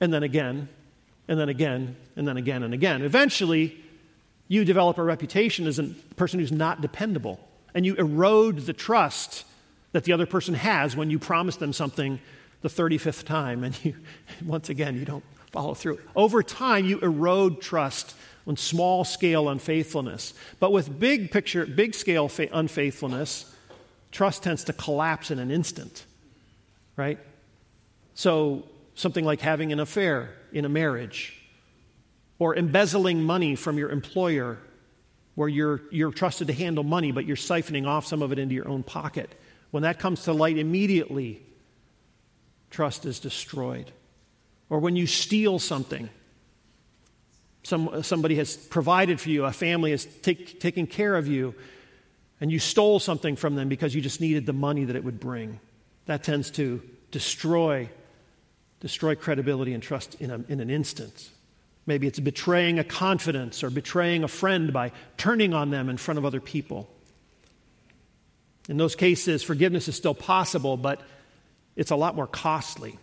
and 0.00 0.12
then 0.12 0.22
again, 0.22 0.68
and 1.28 1.38
then 1.38 1.48
again, 1.48 1.96
and 2.16 2.26
then 2.26 2.36
again 2.36 2.62
and 2.62 2.74
again. 2.74 3.02
Eventually, 3.02 3.76
you 4.48 4.64
develop 4.64 4.98
a 4.98 5.02
reputation 5.02 5.66
as 5.66 5.78
a 5.78 5.84
person 6.16 6.40
who's 6.40 6.52
not 6.52 6.80
dependable, 6.80 7.38
and 7.74 7.84
you 7.84 7.94
erode 7.94 8.60
the 8.60 8.72
trust 8.72 9.44
that 9.92 10.04
the 10.04 10.12
other 10.12 10.26
person 10.26 10.54
has 10.54 10.96
when 10.96 11.10
you 11.10 11.18
promise 11.18 11.56
them 11.56 11.72
something 11.72 12.18
the 12.62 12.68
35th 12.68 13.24
time 13.24 13.64
and 13.64 13.84
you 13.84 13.94
once 14.44 14.68
again 14.68 14.96
you 14.96 15.04
don't 15.04 15.24
follow 15.52 15.74
through. 15.74 15.98
Over 16.14 16.42
time 16.42 16.84
you 16.84 16.98
erode 17.00 17.60
trust 17.60 18.14
on 18.46 18.56
small 18.56 19.04
scale 19.04 19.48
unfaithfulness. 19.48 20.34
But 20.60 20.72
with 20.72 20.98
big 20.98 21.30
picture 21.30 21.66
big 21.66 21.94
scale 21.94 22.28
fa- 22.28 22.48
unfaithfulness, 22.52 23.54
trust 24.12 24.42
tends 24.42 24.64
to 24.64 24.72
collapse 24.72 25.30
in 25.30 25.38
an 25.38 25.50
instant. 25.50 26.04
Right? 26.96 27.18
So 28.14 28.64
something 28.94 29.24
like 29.24 29.40
having 29.40 29.72
an 29.72 29.80
affair 29.80 30.30
in 30.52 30.64
a 30.64 30.68
marriage 30.68 31.35
or 32.38 32.56
embezzling 32.56 33.22
money 33.22 33.56
from 33.56 33.78
your 33.78 33.90
employer 33.90 34.58
where 35.34 35.48
you're, 35.48 35.82
you're 35.90 36.12
trusted 36.12 36.46
to 36.48 36.52
handle 36.52 36.82
money, 36.82 37.12
but 37.12 37.26
you're 37.26 37.36
siphoning 37.36 37.86
off 37.86 38.06
some 38.06 38.22
of 38.22 38.32
it 38.32 38.38
into 38.38 38.54
your 38.54 38.68
own 38.68 38.82
pocket. 38.82 39.30
When 39.70 39.82
that 39.82 39.98
comes 39.98 40.24
to 40.24 40.32
light, 40.32 40.58
immediately 40.58 41.42
trust 42.70 43.04
is 43.04 43.20
destroyed. 43.20 43.92
Or 44.70 44.78
when 44.78 44.96
you 44.96 45.06
steal 45.06 45.58
something, 45.58 46.08
some, 47.62 48.02
somebody 48.02 48.36
has 48.36 48.56
provided 48.56 49.20
for 49.20 49.28
you, 49.28 49.44
a 49.44 49.52
family 49.52 49.90
has 49.90 50.06
take, 50.06 50.60
taken 50.60 50.86
care 50.86 51.16
of 51.16 51.26
you, 51.26 51.54
and 52.40 52.50
you 52.50 52.58
stole 52.58 52.98
something 52.98 53.36
from 53.36 53.54
them 53.56 53.68
because 53.68 53.94
you 53.94 54.00
just 54.00 54.20
needed 54.20 54.46
the 54.46 54.52
money 54.52 54.84
that 54.84 54.96
it 54.96 55.04
would 55.04 55.20
bring. 55.20 55.60
That 56.06 56.22
tends 56.22 56.50
to 56.52 56.82
destroy, 57.10 57.88
destroy 58.80 59.14
credibility 59.14 59.74
and 59.74 59.82
trust 59.82 60.14
in, 60.20 60.30
a, 60.30 60.44
in 60.48 60.60
an 60.60 60.70
instant. 60.70 61.30
Maybe 61.86 62.08
it's 62.08 62.18
betraying 62.18 62.78
a 62.80 62.84
confidence 62.84 63.62
or 63.62 63.70
betraying 63.70 64.24
a 64.24 64.28
friend 64.28 64.72
by 64.72 64.90
turning 65.16 65.54
on 65.54 65.70
them 65.70 65.88
in 65.88 65.96
front 65.96 66.18
of 66.18 66.24
other 66.24 66.40
people. 66.40 66.90
In 68.68 68.76
those 68.76 68.96
cases, 68.96 69.44
forgiveness 69.44 69.86
is 69.86 69.94
still 69.94 70.14
possible, 70.14 70.76
but 70.76 71.00
it's 71.76 71.92
a 71.92 71.96
lot 71.96 72.16
more 72.16 72.26
costly. 72.26 72.98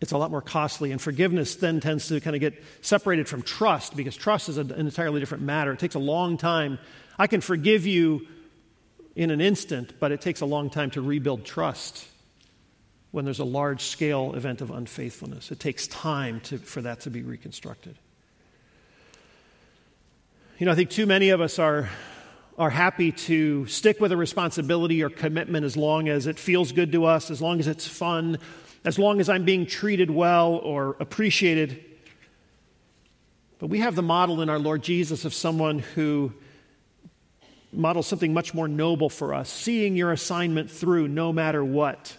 It's 0.00 0.12
a 0.12 0.18
lot 0.18 0.30
more 0.30 0.42
costly, 0.42 0.92
and 0.92 1.00
forgiveness 1.00 1.56
then 1.56 1.80
tends 1.80 2.06
to 2.06 2.20
kind 2.20 2.36
of 2.36 2.40
get 2.40 2.62
separated 2.82 3.28
from 3.28 3.42
trust 3.42 3.96
because 3.96 4.14
trust 4.14 4.48
is 4.48 4.56
an 4.56 4.70
entirely 4.70 5.18
different 5.18 5.42
matter. 5.42 5.72
It 5.72 5.80
takes 5.80 5.96
a 5.96 6.00
long 6.00 6.36
time. 6.36 6.78
I 7.18 7.26
can 7.26 7.40
forgive 7.40 7.84
you 7.84 8.28
in 9.16 9.32
an 9.32 9.40
instant, 9.40 9.94
but 9.98 10.12
it 10.12 10.20
takes 10.20 10.40
a 10.40 10.46
long 10.46 10.70
time 10.70 10.92
to 10.92 11.02
rebuild 11.02 11.44
trust 11.44 12.06
when 13.10 13.24
there's 13.24 13.38
a 13.38 13.44
large 13.44 13.82
scale 13.82 14.34
event 14.34 14.60
of 14.60 14.70
unfaithfulness. 14.70 15.50
It 15.50 15.60
takes 15.60 15.86
time 15.86 16.40
to, 16.40 16.58
for 16.58 16.82
that 16.82 17.00
to 17.00 17.10
be 17.10 17.22
reconstructed. 17.22 17.96
You 20.58 20.66
know, 20.66 20.72
I 20.72 20.74
think 20.74 20.90
too 20.90 21.06
many 21.06 21.30
of 21.30 21.40
us 21.40 21.58
are 21.58 21.88
are 22.58 22.70
happy 22.70 23.12
to 23.12 23.64
stick 23.66 24.00
with 24.00 24.10
a 24.10 24.16
responsibility 24.16 25.04
or 25.04 25.08
commitment 25.08 25.64
as 25.64 25.76
long 25.76 26.08
as 26.08 26.26
it 26.26 26.36
feels 26.36 26.72
good 26.72 26.90
to 26.90 27.04
us, 27.04 27.30
as 27.30 27.40
long 27.40 27.60
as 27.60 27.68
it's 27.68 27.86
fun, 27.86 28.36
as 28.84 28.98
long 28.98 29.20
as 29.20 29.28
I'm 29.28 29.44
being 29.44 29.64
treated 29.64 30.10
well 30.10 30.54
or 30.54 30.96
appreciated. 30.98 31.84
But 33.60 33.68
we 33.68 33.78
have 33.78 33.94
the 33.94 34.02
model 34.02 34.42
in 34.42 34.48
our 34.50 34.58
Lord 34.58 34.82
Jesus 34.82 35.24
of 35.24 35.32
someone 35.32 35.78
who 35.78 36.32
models 37.72 38.08
something 38.08 38.34
much 38.34 38.54
more 38.54 38.66
noble 38.66 39.08
for 39.08 39.34
us, 39.34 39.48
seeing 39.48 39.94
your 39.94 40.10
assignment 40.10 40.68
through 40.68 41.06
no 41.06 41.32
matter 41.32 41.64
what. 41.64 42.16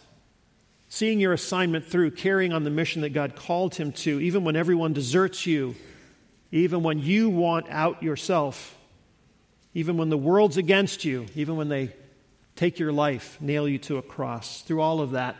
Seeing 0.89 1.19
your 1.19 1.33
assignment 1.33 1.85
through, 1.85 2.11
carrying 2.11 2.51
on 2.51 2.63
the 2.63 2.69
mission 2.69 3.03
that 3.03 3.13
God 3.13 3.35
called 3.35 3.75
him 3.75 3.91
to, 3.93 4.19
even 4.19 4.43
when 4.43 4.55
everyone 4.55 4.93
deserts 4.93 5.45
you, 5.45 5.75
even 6.51 6.83
when 6.83 6.99
you 6.99 7.29
want 7.29 7.67
out 7.69 8.03
yourself 8.03 8.75
even 9.73 9.97
when 9.97 10.09
the 10.09 10.17
world's 10.17 10.57
against 10.57 11.05
you, 11.05 11.25
even 11.35 11.55
when 11.55 11.69
they 11.69 11.93
take 12.55 12.79
your 12.79 12.91
life, 12.91 13.37
nail 13.39 13.67
you 13.67 13.77
to 13.77 13.97
a 13.97 14.01
cross, 14.01 14.61
through 14.61 14.81
all 14.81 14.99
of 14.99 15.11
that, 15.11 15.35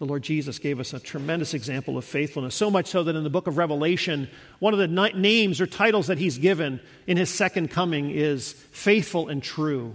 The 0.00 0.06
Lord 0.06 0.22
Jesus 0.22 0.58
gave 0.58 0.80
us 0.80 0.94
a 0.94 0.98
tremendous 0.98 1.52
example 1.52 1.98
of 1.98 2.06
faithfulness, 2.06 2.54
so 2.54 2.70
much 2.70 2.86
so 2.86 3.02
that 3.02 3.14
in 3.14 3.22
the 3.22 3.28
book 3.28 3.46
of 3.46 3.58
Revelation, 3.58 4.30
one 4.58 4.72
of 4.72 4.78
the 4.80 4.88
names 4.88 5.60
or 5.60 5.66
titles 5.66 6.06
that 6.06 6.16
he's 6.16 6.38
given 6.38 6.80
in 7.06 7.18
his 7.18 7.28
second 7.28 7.70
coming 7.70 8.10
is 8.10 8.52
faithful 8.72 9.28
and 9.28 9.42
true. 9.42 9.94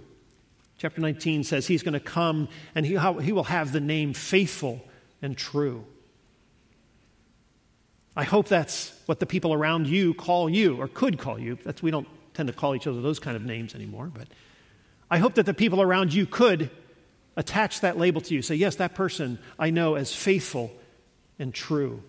Chapter 0.85 1.01
19 1.01 1.43
says 1.43 1.65
he's 1.65 1.81
going 1.81 1.95
to 1.95 1.99
come 1.99 2.47
and 2.75 2.85
he, 2.85 2.95
he 3.23 3.31
will 3.31 3.45
have 3.45 3.71
the 3.71 3.79
name 3.79 4.13
faithful 4.13 4.85
and 5.19 5.35
true. 5.35 5.83
I 8.15 8.23
hope 8.23 8.47
that's 8.47 8.93
what 9.07 9.19
the 9.19 9.25
people 9.25 9.51
around 9.51 9.87
you 9.87 10.13
call 10.13 10.47
you 10.47 10.79
or 10.79 10.87
could 10.87 11.17
call 11.17 11.39
you. 11.39 11.57
That's, 11.63 11.81
we 11.81 11.89
don't 11.89 12.07
tend 12.35 12.49
to 12.49 12.53
call 12.53 12.75
each 12.75 12.85
other 12.85 13.01
those 13.01 13.17
kind 13.17 13.35
of 13.35 13.43
names 13.43 13.73
anymore, 13.73 14.11
but 14.13 14.27
I 15.09 15.17
hope 15.17 15.33
that 15.33 15.47
the 15.47 15.55
people 15.55 15.81
around 15.81 16.13
you 16.13 16.27
could 16.27 16.69
attach 17.35 17.81
that 17.81 17.97
label 17.97 18.21
to 18.21 18.35
you. 18.35 18.43
Say, 18.43 18.53
yes, 18.53 18.75
that 18.75 18.93
person 18.93 19.39
I 19.57 19.71
know 19.71 19.95
as 19.95 20.13
faithful 20.13 20.71
and 21.39 21.51
true. 21.51 22.03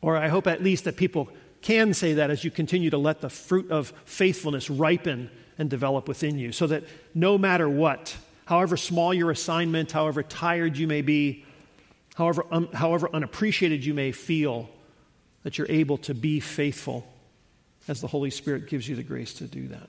Or 0.00 0.16
I 0.16 0.28
hope 0.28 0.46
at 0.46 0.62
least 0.62 0.84
that 0.84 0.96
people 0.96 1.28
can 1.60 1.92
say 1.92 2.14
that 2.14 2.30
as 2.30 2.42
you 2.42 2.50
continue 2.50 2.88
to 2.88 2.96
let 2.96 3.20
the 3.20 3.28
fruit 3.28 3.70
of 3.70 3.92
faithfulness 4.06 4.70
ripen 4.70 5.28
and 5.60 5.68
develop 5.70 6.08
within 6.08 6.38
you, 6.38 6.50
so 6.50 6.66
that 6.66 6.82
no 7.14 7.36
matter 7.38 7.68
what, 7.68 8.16
however 8.46 8.76
small 8.76 9.12
your 9.14 9.30
assignment, 9.30 9.92
however 9.92 10.22
tired 10.22 10.76
you 10.76 10.88
may 10.88 11.02
be, 11.02 11.44
however, 12.14 12.44
um, 12.50 12.66
however 12.72 13.08
unappreciated 13.12 13.84
you 13.84 13.92
may 13.92 14.10
feel, 14.10 14.68
that 15.42 15.58
you're 15.58 15.70
able 15.70 15.98
to 15.98 16.14
be 16.14 16.40
faithful 16.40 17.06
as 17.86 18.00
the 18.00 18.06
Holy 18.06 18.30
Spirit 18.30 18.68
gives 18.68 18.88
you 18.88 18.96
the 18.96 19.02
grace 19.02 19.34
to 19.34 19.44
do 19.44 19.68
that. 19.68 19.88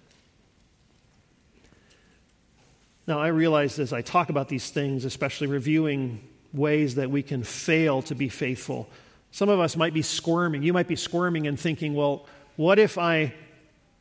Now, 3.07 3.19
I 3.19 3.27
realize 3.27 3.79
as 3.79 3.93
I 3.93 4.01
talk 4.01 4.29
about 4.29 4.49
these 4.49 4.69
things, 4.69 5.05
especially 5.05 5.47
reviewing 5.47 6.21
ways 6.53 6.95
that 6.95 7.09
we 7.09 7.23
can 7.23 7.43
fail 7.43 8.01
to 8.03 8.15
be 8.15 8.29
faithful, 8.29 8.89
some 9.31 9.47
of 9.47 9.61
us 9.61 9.77
might 9.77 9.93
be 9.93 10.01
squirming. 10.01 10.63
You 10.63 10.73
might 10.73 10.87
be 10.87 10.97
squirming 10.97 11.47
and 11.47 11.57
thinking, 11.57 11.95
well, 11.95 12.27
what 12.57 12.77
if 12.77 12.97
I 12.97 13.33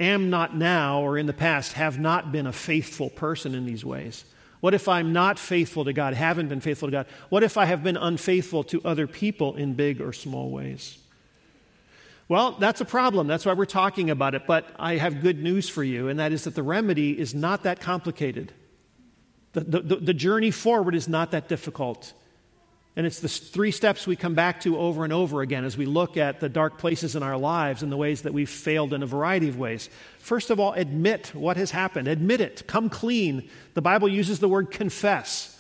am 0.01 0.31
not 0.31 0.57
now 0.57 1.03
or 1.03 1.19
in 1.19 1.27
the 1.27 1.33
past 1.33 1.75
have 1.75 2.01
not 2.01 2.33
been 2.33 2.47
a 2.47 2.53
faithful 2.53 3.11
person 3.11 3.55
in 3.55 3.67
these 3.67 3.85
ways? 3.85 4.25
What 4.61 4.75
if 4.75 4.89
I'm 4.89 5.13
not 5.13 5.39
faithful 5.39 5.85
to 5.85 5.93
God, 5.93 6.15
haven't 6.15 6.49
been 6.49 6.61
faithful 6.61 6.89
to 6.89 6.93
God? 6.93 7.07
What 7.29 7.43
if 7.43 7.57
I 7.57 7.67
have 7.67 7.83
been 7.83 7.97
unfaithful 7.97 8.65
to 8.65 8.81
other 8.85 9.07
people 9.07 9.55
in 9.57 9.75
big 9.75 10.01
or 10.01 10.13
small 10.13 10.51
ways? 10.51 10.99
Well, 12.29 12.53
that's 12.53 12.81
a 12.81 12.85
problem. 12.85 13.27
That's 13.27 13.45
why 13.45 13.55
we're 13.55 13.65
talking 13.65 14.11
about 14.11 14.35
it. 14.35 14.47
But 14.47 14.67
I 14.79 14.97
have 14.97 15.21
good 15.21 15.43
news 15.43 15.69
for 15.69 15.83
you, 15.83 16.09
and 16.09 16.21
that 16.21 16.31
is 16.31 16.45
that 16.45 16.55
the 16.55 16.63
remedy 16.63 17.19
is 17.19 17.35
not 17.35 17.65
that 17.65 17.81
complicated. 17.81 18.53
The, 19.53 19.81
the, 19.81 19.97
the 19.97 20.15
journey 20.15 20.53
forward 20.53 20.95
is 20.95 21.09
not 21.09 21.33
that 21.33 21.49
difficult. 21.49 22.13
And 23.01 23.07
it's 23.07 23.21
the 23.21 23.29
three 23.29 23.71
steps 23.71 24.07
we 24.07 24.15
come 24.15 24.35
back 24.35 24.61
to 24.61 24.77
over 24.77 25.05
and 25.05 25.13
over 25.15 25.41
again 25.41 25.65
as 25.65 25.75
we 25.75 25.87
look 25.87 26.19
at 26.19 26.39
the 26.39 26.51
dark 26.51 26.77
places 26.77 27.17
in 27.17 27.23
our 27.23 27.39
lives 27.39 27.83
and 27.83 27.91
the 27.91 27.97
ways 27.97 28.21
that 28.25 28.35
we've 28.35 28.47
failed 28.47 28.93
in 28.93 29.03
a 29.03 29.07
variety 29.07 29.49
of 29.49 29.59
ways. 29.59 29.89
First 30.19 30.51
of 30.51 30.61
all, 30.61 30.75
admit 30.75 31.35
what 31.35 31.57
has 31.57 31.71
happened. 31.71 32.09
Admit 32.09 32.43
it. 32.43 32.67
Come 32.67 32.91
clean. 32.91 33.49
The 33.73 33.81
Bible 33.81 34.07
uses 34.07 34.39
the 34.39 34.51
word 34.51 34.71
confess. 34.71 35.59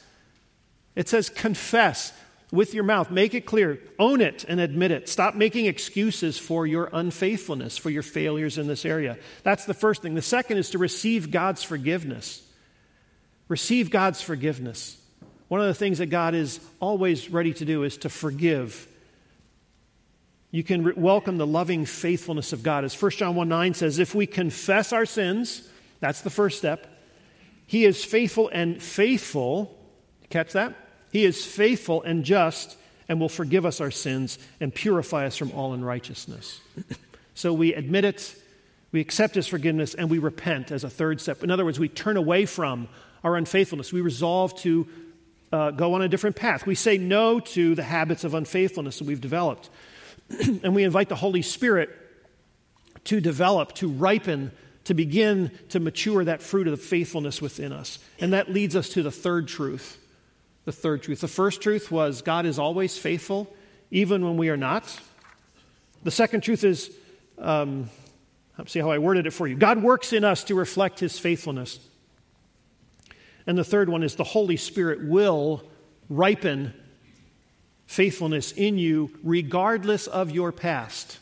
It 0.94 1.09
says 1.09 1.31
confess 1.31 2.12
with 2.53 2.74
your 2.74 2.85
mouth. 2.85 3.11
Make 3.11 3.33
it 3.33 3.46
clear. 3.46 3.81
Own 3.98 4.20
it 4.20 4.44
and 4.46 4.61
admit 4.61 4.90
it. 4.90 5.09
Stop 5.09 5.35
making 5.35 5.64
excuses 5.64 6.37
for 6.37 6.66
your 6.66 6.90
unfaithfulness, 6.92 7.79
for 7.79 7.88
your 7.88 8.03
failures 8.03 8.59
in 8.59 8.66
this 8.66 8.85
area. 8.85 9.16
That's 9.44 9.64
the 9.64 9.72
first 9.72 10.03
thing. 10.03 10.14
The 10.14 10.20
second 10.20 10.59
is 10.59 10.68
to 10.72 10.79
receive 10.79 11.31
God's 11.31 11.62
forgiveness. 11.62 12.46
Receive 13.48 13.88
God's 13.88 14.20
forgiveness. 14.20 14.99
One 15.50 15.60
of 15.60 15.66
the 15.66 15.74
things 15.74 15.98
that 15.98 16.06
God 16.06 16.36
is 16.36 16.60
always 16.78 17.28
ready 17.28 17.52
to 17.54 17.64
do 17.64 17.82
is 17.82 17.96
to 17.98 18.08
forgive. 18.08 18.86
You 20.52 20.62
can 20.62 20.84
re- 20.84 20.92
welcome 20.96 21.38
the 21.38 21.46
loving 21.46 21.86
faithfulness 21.86 22.52
of 22.52 22.62
God. 22.62 22.84
As 22.84 22.94
1 22.94 23.10
John 23.10 23.34
1 23.34 23.48
9 23.48 23.74
says, 23.74 23.98
if 23.98 24.14
we 24.14 24.28
confess 24.28 24.92
our 24.92 25.04
sins, 25.04 25.68
that's 25.98 26.20
the 26.20 26.30
first 26.30 26.58
step. 26.58 26.86
He 27.66 27.84
is 27.84 28.04
faithful 28.04 28.48
and 28.52 28.80
faithful. 28.80 29.76
Catch 30.28 30.52
that? 30.52 30.72
He 31.10 31.24
is 31.24 31.44
faithful 31.44 32.00
and 32.02 32.24
just 32.24 32.76
and 33.08 33.18
will 33.18 33.28
forgive 33.28 33.66
us 33.66 33.80
our 33.80 33.90
sins 33.90 34.38
and 34.60 34.72
purify 34.72 35.26
us 35.26 35.36
from 35.36 35.50
all 35.50 35.72
unrighteousness. 35.72 36.60
so 37.34 37.52
we 37.52 37.74
admit 37.74 38.04
it, 38.04 38.36
we 38.92 39.00
accept 39.00 39.34
His 39.34 39.48
forgiveness, 39.48 39.94
and 39.94 40.08
we 40.10 40.20
repent 40.20 40.70
as 40.70 40.84
a 40.84 40.90
third 40.90 41.20
step. 41.20 41.42
In 41.42 41.50
other 41.50 41.64
words, 41.64 41.80
we 41.80 41.88
turn 41.88 42.16
away 42.16 42.46
from 42.46 42.86
our 43.24 43.36
unfaithfulness. 43.36 43.92
We 43.92 44.00
resolve 44.00 44.56
to 44.60 44.86
uh, 45.52 45.70
go 45.72 45.94
on 45.94 46.02
a 46.02 46.08
different 46.08 46.36
path. 46.36 46.66
We 46.66 46.74
say 46.74 46.98
no 46.98 47.40
to 47.40 47.74
the 47.74 47.82
habits 47.82 48.24
of 48.24 48.34
unfaithfulness 48.34 48.98
that 48.98 49.06
we've 49.06 49.20
developed. 49.20 49.68
and 50.62 50.74
we 50.74 50.84
invite 50.84 51.08
the 51.08 51.16
Holy 51.16 51.42
Spirit 51.42 51.90
to 53.04 53.20
develop, 53.20 53.74
to 53.74 53.88
ripen, 53.88 54.52
to 54.84 54.94
begin 54.94 55.50
to 55.70 55.80
mature 55.80 56.24
that 56.24 56.42
fruit 56.42 56.66
of 56.66 56.72
the 56.72 56.84
faithfulness 56.84 57.42
within 57.42 57.72
us. 57.72 57.98
And 58.18 58.32
that 58.32 58.50
leads 58.50 58.76
us 58.76 58.90
to 58.90 59.02
the 59.02 59.10
third 59.10 59.48
truth. 59.48 59.98
The 60.64 60.72
third 60.72 61.02
truth. 61.02 61.20
The 61.20 61.28
first 61.28 61.60
truth 61.60 61.90
was 61.90 62.22
God 62.22 62.46
is 62.46 62.58
always 62.58 62.96
faithful, 62.96 63.52
even 63.90 64.24
when 64.24 64.36
we 64.36 64.50
are 64.50 64.56
not. 64.56 65.00
The 66.04 66.10
second 66.10 66.42
truth 66.42 66.64
is, 66.64 66.90
um, 67.38 67.90
see 68.66 68.78
how 68.78 68.90
I 68.90 68.98
worded 68.98 69.26
it 69.26 69.32
for 69.32 69.46
you. 69.46 69.56
God 69.56 69.82
works 69.82 70.12
in 70.12 70.22
us 70.24 70.44
to 70.44 70.54
reflect 70.54 71.00
his 71.00 71.18
faithfulness. 71.18 71.80
And 73.50 73.58
the 73.58 73.64
third 73.64 73.88
one 73.88 74.04
is 74.04 74.14
the 74.14 74.22
Holy 74.22 74.56
Spirit 74.56 75.02
will 75.02 75.64
ripen 76.08 76.72
faithfulness 77.88 78.52
in 78.52 78.78
you 78.78 79.10
regardless 79.24 80.06
of 80.06 80.30
your 80.30 80.52
past. 80.52 81.18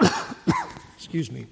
Excuse 0.96 1.30
me. 1.30 1.46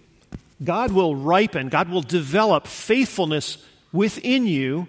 God 0.65 0.91
will 0.91 1.15
ripen, 1.15 1.69
God 1.69 1.89
will 1.89 2.03
develop 2.03 2.67
faithfulness 2.67 3.65
within 3.93 4.49
you 4.49 4.89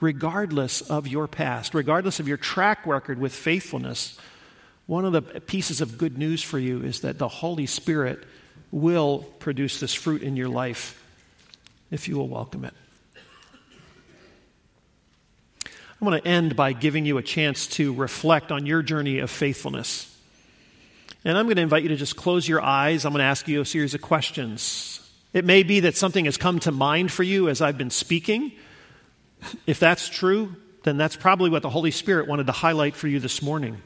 regardless 0.00 0.80
of 0.80 1.06
your 1.06 1.28
past, 1.28 1.72
regardless 1.72 2.18
of 2.18 2.26
your 2.26 2.38
track 2.38 2.84
record 2.84 3.20
with 3.20 3.32
faithfulness. 3.32 4.18
One 4.86 5.04
of 5.04 5.12
the 5.12 5.22
pieces 5.22 5.80
of 5.80 5.98
good 5.98 6.18
news 6.18 6.42
for 6.42 6.58
you 6.58 6.82
is 6.82 7.02
that 7.02 7.18
the 7.18 7.28
Holy 7.28 7.66
Spirit 7.66 8.24
will 8.72 9.18
produce 9.38 9.78
this 9.78 9.94
fruit 9.94 10.22
in 10.22 10.34
your 10.34 10.48
life 10.48 11.00
if 11.92 12.08
you 12.08 12.16
will 12.16 12.28
welcome 12.28 12.64
it. 12.64 12.74
I 16.00 16.04
want 16.04 16.22
to 16.22 16.28
end 16.28 16.56
by 16.56 16.74
giving 16.74 17.06
you 17.06 17.16
a 17.16 17.22
chance 17.22 17.66
to 17.68 17.94
reflect 17.94 18.52
on 18.52 18.66
your 18.66 18.82
journey 18.82 19.20
of 19.20 19.30
faithfulness. 19.30 20.14
And 21.24 21.38
I'm 21.38 21.46
going 21.46 21.56
to 21.56 21.62
invite 21.62 21.82
you 21.82 21.88
to 21.88 21.96
just 21.96 22.16
close 22.16 22.46
your 22.46 22.60
eyes. 22.60 23.04
I'm 23.04 23.12
going 23.12 23.20
to 23.20 23.24
ask 23.24 23.48
you 23.48 23.62
a 23.62 23.64
series 23.64 23.94
of 23.94 24.02
questions. 24.02 25.10
It 25.32 25.44
may 25.44 25.62
be 25.62 25.80
that 25.80 25.96
something 25.96 26.26
has 26.26 26.36
come 26.36 26.60
to 26.60 26.72
mind 26.72 27.10
for 27.10 27.22
you 27.22 27.48
as 27.48 27.62
I've 27.62 27.78
been 27.78 27.90
speaking. 27.90 28.52
If 29.66 29.80
that's 29.80 30.08
true, 30.08 30.54
then 30.82 30.98
that's 30.98 31.16
probably 31.16 31.48
what 31.48 31.62
the 31.62 31.70
Holy 31.70 31.90
Spirit 31.90 32.28
wanted 32.28 32.46
to 32.46 32.52
highlight 32.52 32.94
for 32.94 33.08
you 33.08 33.18
this 33.18 33.40
morning. 33.40 33.78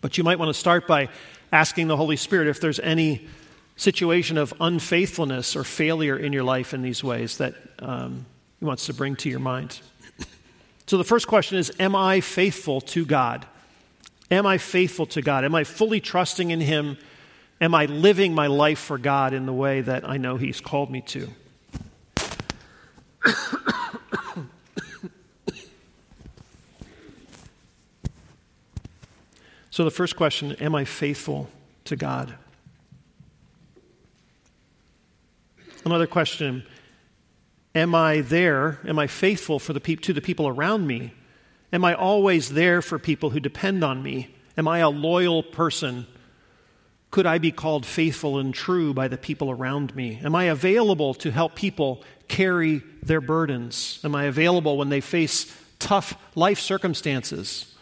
But 0.00 0.18
you 0.18 0.24
might 0.24 0.38
want 0.38 0.48
to 0.48 0.58
start 0.58 0.88
by 0.88 1.08
asking 1.52 1.86
the 1.86 1.96
Holy 1.96 2.16
Spirit 2.16 2.48
if 2.48 2.60
there's 2.60 2.80
any 2.80 3.28
situation 3.76 4.36
of 4.36 4.52
unfaithfulness 4.60 5.54
or 5.54 5.62
failure 5.64 6.16
in 6.16 6.32
your 6.32 6.44
life 6.44 6.74
in 6.74 6.82
these 6.82 7.04
ways 7.04 7.38
that 7.38 7.54
um, 7.78 8.26
He 8.58 8.64
wants 8.64 8.86
to 8.86 8.94
bring 8.94 9.14
to 9.16 9.30
your 9.30 9.40
mind. 9.40 9.80
So 10.92 10.98
the 10.98 11.04
first 11.04 11.26
question 11.26 11.56
is 11.56 11.72
Am 11.80 11.96
I 11.96 12.20
faithful 12.20 12.82
to 12.82 13.06
God? 13.06 13.46
Am 14.30 14.44
I 14.44 14.58
faithful 14.58 15.06
to 15.06 15.22
God? 15.22 15.42
Am 15.42 15.54
I 15.54 15.64
fully 15.64 16.00
trusting 16.00 16.50
in 16.50 16.60
Him? 16.60 16.98
Am 17.62 17.74
I 17.74 17.86
living 17.86 18.34
my 18.34 18.46
life 18.46 18.78
for 18.78 18.98
God 18.98 19.32
in 19.32 19.46
the 19.46 19.54
way 19.54 19.80
that 19.80 20.06
I 20.06 20.18
know 20.18 20.36
He's 20.36 20.60
called 20.60 20.90
me 20.90 21.00
to? 21.00 21.30
so 29.70 29.84
the 29.84 29.90
first 29.90 30.14
question 30.14 30.52
Am 30.56 30.74
I 30.74 30.84
faithful 30.84 31.48
to 31.86 31.96
God? 31.96 32.34
Another 35.86 36.06
question 36.06 36.66
Am 37.74 37.94
I 37.94 38.20
there? 38.20 38.78
Am 38.86 38.98
I 38.98 39.06
faithful 39.06 39.58
for 39.58 39.72
the 39.72 39.80
pe- 39.80 39.96
to 39.96 40.12
the 40.12 40.20
people 40.20 40.46
around 40.46 40.86
me? 40.86 41.12
Am 41.72 41.84
I 41.84 41.94
always 41.94 42.50
there 42.50 42.82
for 42.82 42.98
people 42.98 43.30
who 43.30 43.40
depend 43.40 43.82
on 43.82 44.02
me? 44.02 44.34
Am 44.58 44.68
I 44.68 44.80
a 44.80 44.90
loyal 44.90 45.42
person? 45.42 46.06
Could 47.10 47.26
I 47.26 47.38
be 47.38 47.50
called 47.50 47.86
faithful 47.86 48.38
and 48.38 48.54
true 48.54 48.92
by 48.92 49.08
the 49.08 49.16
people 49.16 49.50
around 49.50 49.94
me? 49.96 50.20
Am 50.22 50.34
I 50.34 50.44
available 50.44 51.14
to 51.14 51.30
help 51.30 51.54
people 51.54 52.02
carry 52.28 52.82
their 53.02 53.20
burdens? 53.20 54.00
Am 54.04 54.14
I 54.14 54.24
available 54.24 54.76
when 54.76 54.90
they 54.90 55.00
face 55.00 55.54
tough 55.78 56.14
life 56.34 56.58
circumstances? 56.58 57.74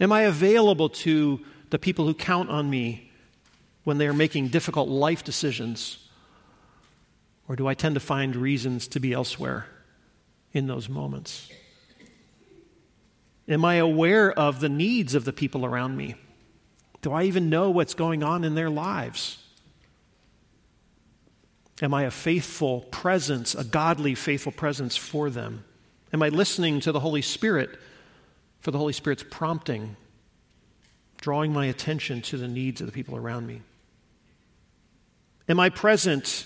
Am 0.00 0.12
I 0.12 0.22
available 0.22 0.88
to 0.88 1.44
the 1.70 1.78
people 1.78 2.06
who 2.06 2.14
count 2.14 2.50
on 2.50 2.70
me 2.70 3.10
when 3.84 3.98
they 3.98 4.06
are 4.06 4.14
making 4.14 4.48
difficult 4.48 4.88
life 4.88 5.24
decisions? 5.24 6.07
Or 7.48 7.56
do 7.56 7.66
I 7.66 7.74
tend 7.74 7.94
to 7.94 8.00
find 8.00 8.36
reasons 8.36 8.86
to 8.88 9.00
be 9.00 9.14
elsewhere 9.14 9.66
in 10.52 10.66
those 10.66 10.88
moments? 10.88 11.50
Am 13.48 13.64
I 13.64 13.76
aware 13.76 14.30
of 14.30 14.60
the 14.60 14.68
needs 14.68 15.14
of 15.14 15.24
the 15.24 15.32
people 15.32 15.64
around 15.64 15.96
me? 15.96 16.14
Do 17.00 17.12
I 17.12 17.24
even 17.24 17.48
know 17.48 17.70
what's 17.70 17.94
going 17.94 18.22
on 18.22 18.44
in 18.44 18.54
their 18.54 18.68
lives? 18.68 19.42
Am 21.80 21.94
I 21.94 22.02
a 22.02 22.10
faithful 22.10 22.82
presence, 22.90 23.54
a 23.54 23.64
godly, 23.64 24.14
faithful 24.14 24.52
presence 24.52 24.96
for 24.96 25.30
them? 25.30 25.64
Am 26.12 26.22
I 26.22 26.28
listening 26.28 26.80
to 26.80 26.92
the 26.92 27.00
Holy 27.00 27.22
Spirit 27.22 27.78
for 28.60 28.72
the 28.72 28.78
Holy 28.78 28.92
Spirit's 28.92 29.24
prompting, 29.30 29.96
drawing 31.20 31.52
my 31.52 31.66
attention 31.66 32.20
to 32.22 32.36
the 32.36 32.48
needs 32.48 32.80
of 32.80 32.86
the 32.86 32.92
people 32.92 33.16
around 33.16 33.46
me? 33.46 33.62
Am 35.48 35.58
I 35.60 35.70
present 35.70 36.44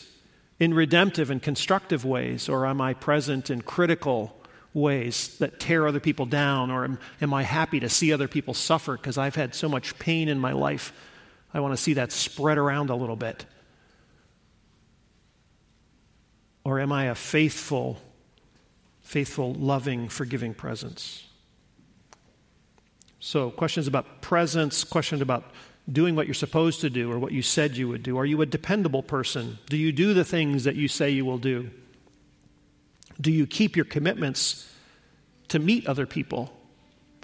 in 0.63 0.73
redemptive 0.73 1.29
and 1.29 1.43
constructive 1.43 2.05
ways, 2.05 2.49
or 2.49 2.67
am 2.67 2.81
I 2.81 2.95
present 2.95 3.51
in 3.51 3.63
critical 3.63 4.33
ways 4.73 5.37
that 5.39 5.59
tear 5.59 5.89
other 5.89 5.99
people 5.99 6.25
down, 6.25 6.71
or 6.71 6.85
am, 6.85 7.01
am 7.21 7.35
I 7.35 7.43
happy 7.43 7.81
to 7.81 7.89
see 7.89 8.13
other 8.13 8.29
people 8.29 8.55
suffer 8.55 8.97
because 8.97 9.19
I've 9.19 9.35
had 9.35 9.57
so 9.57 9.69
much 9.69 9.99
pain 9.99 10.29
in 10.29 10.39
my 10.39 10.53
life? 10.53 10.93
I 11.53 11.59
want 11.59 11.77
to 11.77 11.83
see 11.83 11.95
that 11.95 12.13
spread 12.13 12.59
around 12.59 12.91
a 12.91 12.95
little 12.95 13.17
bit. 13.17 13.45
Or 16.63 16.79
am 16.79 16.93
I 16.93 17.07
a 17.07 17.17
faithful, 17.17 17.99
faithful, 19.01 19.55
loving, 19.55 20.09
forgiving 20.09 20.55
presence? 20.55 21.25
So, 23.19 23.51
questions 23.51 23.89
about 23.89 24.23
presence, 24.23 24.85
questions 24.85 25.23
about 25.23 25.43
doing 25.91 26.15
what 26.15 26.27
you're 26.27 26.35
supposed 26.35 26.81
to 26.83 26.91
do 26.91 27.11
or 27.11 27.19
what 27.19 27.33
you 27.33 27.43
said 27.43 27.77
you 27.77 27.89
would 27.89 28.03
do. 28.03 28.17
Are 28.19 28.27
you 28.27 28.41
a 28.41 28.47
dependable 28.47 29.03
person? 29.03 29.59
Do 29.69 29.77
you 29.77 29.93
do 29.93 30.15
the 30.15 30.25
things 30.25 30.65
that 30.65 30.77
you 30.77 30.89
say 30.89 31.11
you 31.11 31.25
will 31.25 31.39
do? 31.39 31.71
Do 33.21 33.33
you 33.33 33.47
keep 33.47 33.77
your 33.77 33.85
commitments 33.85 34.73
to 35.49 35.59
meet 35.59 35.87
other 35.87 36.07
people 36.07 36.53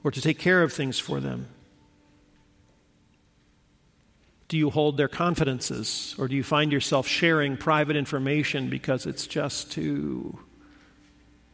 or 0.05 0.11
to 0.11 0.21
take 0.21 0.39
care 0.39 0.63
of 0.63 0.73
things 0.73 0.99
for 0.99 1.21
them? 1.21 1.47
Do 4.49 4.57
you 4.57 4.71
hold 4.71 4.97
their 4.97 5.09
confidences 5.09 6.15
or 6.19 6.27
do 6.27 6.35
you 6.35 6.43
find 6.43 6.73
yourself 6.73 7.07
sharing 7.07 7.57
private 7.57 7.97
information 7.97 8.71
because 8.71 9.07
it's 9.07 9.27
just 9.27 9.71
too 9.71 10.39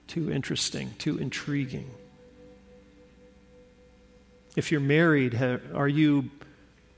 too 0.07 0.31
interesting, 0.31 0.95
too 0.99 1.19
intriguing? 1.19 1.91
If 4.55 4.71
you're 4.71 4.81
married, 4.81 5.35
are 5.75 5.89
you 5.89 6.31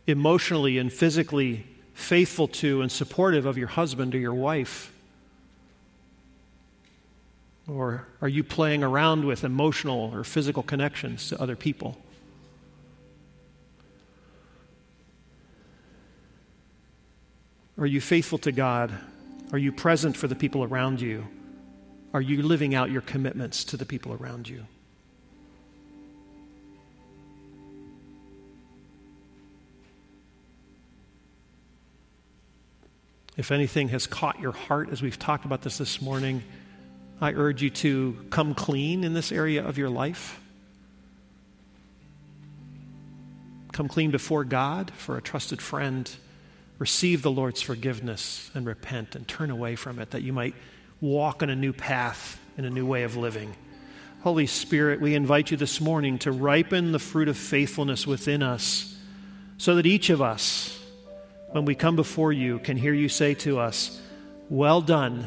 emotionally 0.06 0.78
and 0.78 0.92
physically 0.92 1.66
faithful 1.94 2.46
to 2.46 2.82
and 2.82 2.92
supportive 2.92 3.46
of 3.46 3.56
your 3.56 3.68
husband 3.68 4.14
or 4.14 4.18
your 4.18 4.34
wife? 4.34 4.92
Or 7.68 8.06
are 8.20 8.28
you 8.28 8.44
playing 8.44 8.84
around 8.84 9.24
with 9.24 9.42
emotional 9.42 10.12
or 10.14 10.22
physical 10.22 10.62
connections 10.62 11.28
to 11.30 11.40
other 11.40 11.56
people? 11.56 11.98
Are 17.78 17.86
you 17.86 18.00
faithful 18.00 18.38
to 18.38 18.52
God? 18.52 18.92
Are 19.52 19.58
you 19.58 19.72
present 19.72 20.16
for 20.16 20.28
the 20.28 20.34
people 20.34 20.64
around 20.64 21.00
you? 21.00 21.26
Are 22.14 22.22
you 22.22 22.42
living 22.42 22.74
out 22.74 22.90
your 22.90 23.02
commitments 23.02 23.64
to 23.64 23.76
the 23.76 23.84
people 23.84 24.14
around 24.14 24.48
you? 24.48 24.64
If 33.36 33.50
anything 33.50 33.88
has 33.90 34.06
caught 34.06 34.40
your 34.40 34.52
heart 34.52 34.88
as 34.90 35.02
we've 35.02 35.18
talked 35.18 35.44
about 35.44 35.62
this 35.62 35.78
this 35.78 36.00
morning, 36.00 36.42
I 37.20 37.32
urge 37.32 37.62
you 37.62 37.70
to 37.70 38.16
come 38.30 38.54
clean 38.54 39.04
in 39.04 39.12
this 39.12 39.30
area 39.30 39.66
of 39.66 39.76
your 39.76 39.90
life. 39.90 40.40
Come 43.72 43.88
clean 43.88 44.10
before 44.10 44.44
God 44.44 44.90
for 44.92 45.18
a 45.18 45.22
trusted 45.22 45.60
friend. 45.60 46.10
Receive 46.78 47.20
the 47.20 47.30
Lord's 47.30 47.60
forgiveness 47.60 48.50
and 48.54 48.66
repent 48.66 49.14
and 49.14 49.28
turn 49.28 49.50
away 49.50 49.76
from 49.76 49.98
it 49.98 50.12
that 50.12 50.22
you 50.22 50.32
might 50.32 50.54
walk 51.02 51.42
on 51.42 51.50
a 51.50 51.56
new 51.56 51.74
path 51.74 52.40
and 52.56 52.64
a 52.64 52.70
new 52.70 52.86
way 52.86 53.02
of 53.02 53.16
living. 53.16 53.54
Holy 54.22 54.46
Spirit, 54.46 55.00
we 55.00 55.14
invite 55.14 55.50
you 55.50 55.58
this 55.58 55.78
morning 55.78 56.18
to 56.20 56.32
ripen 56.32 56.92
the 56.92 56.98
fruit 56.98 57.28
of 57.28 57.36
faithfulness 57.36 58.06
within 58.06 58.42
us 58.42 58.96
so 59.58 59.74
that 59.76 59.86
each 59.86 60.08
of 60.08 60.22
us, 60.22 60.82
when 61.56 61.64
we 61.64 61.74
come 61.74 61.96
before 61.96 62.34
you, 62.34 62.58
can 62.58 62.76
hear 62.76 62.92
you 62.92 63.08
say 63.08 63.32
to 63.32 63.58
us, 63.58 63.98
Well 64.50 64.82
done, 64.82 65.26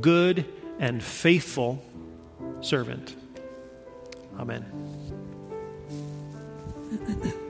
good 0.00 0.44
and 0.80 1.00
faithful 1.00 1.80
servant. 2.62 3.14
Amen. 4.36 4.64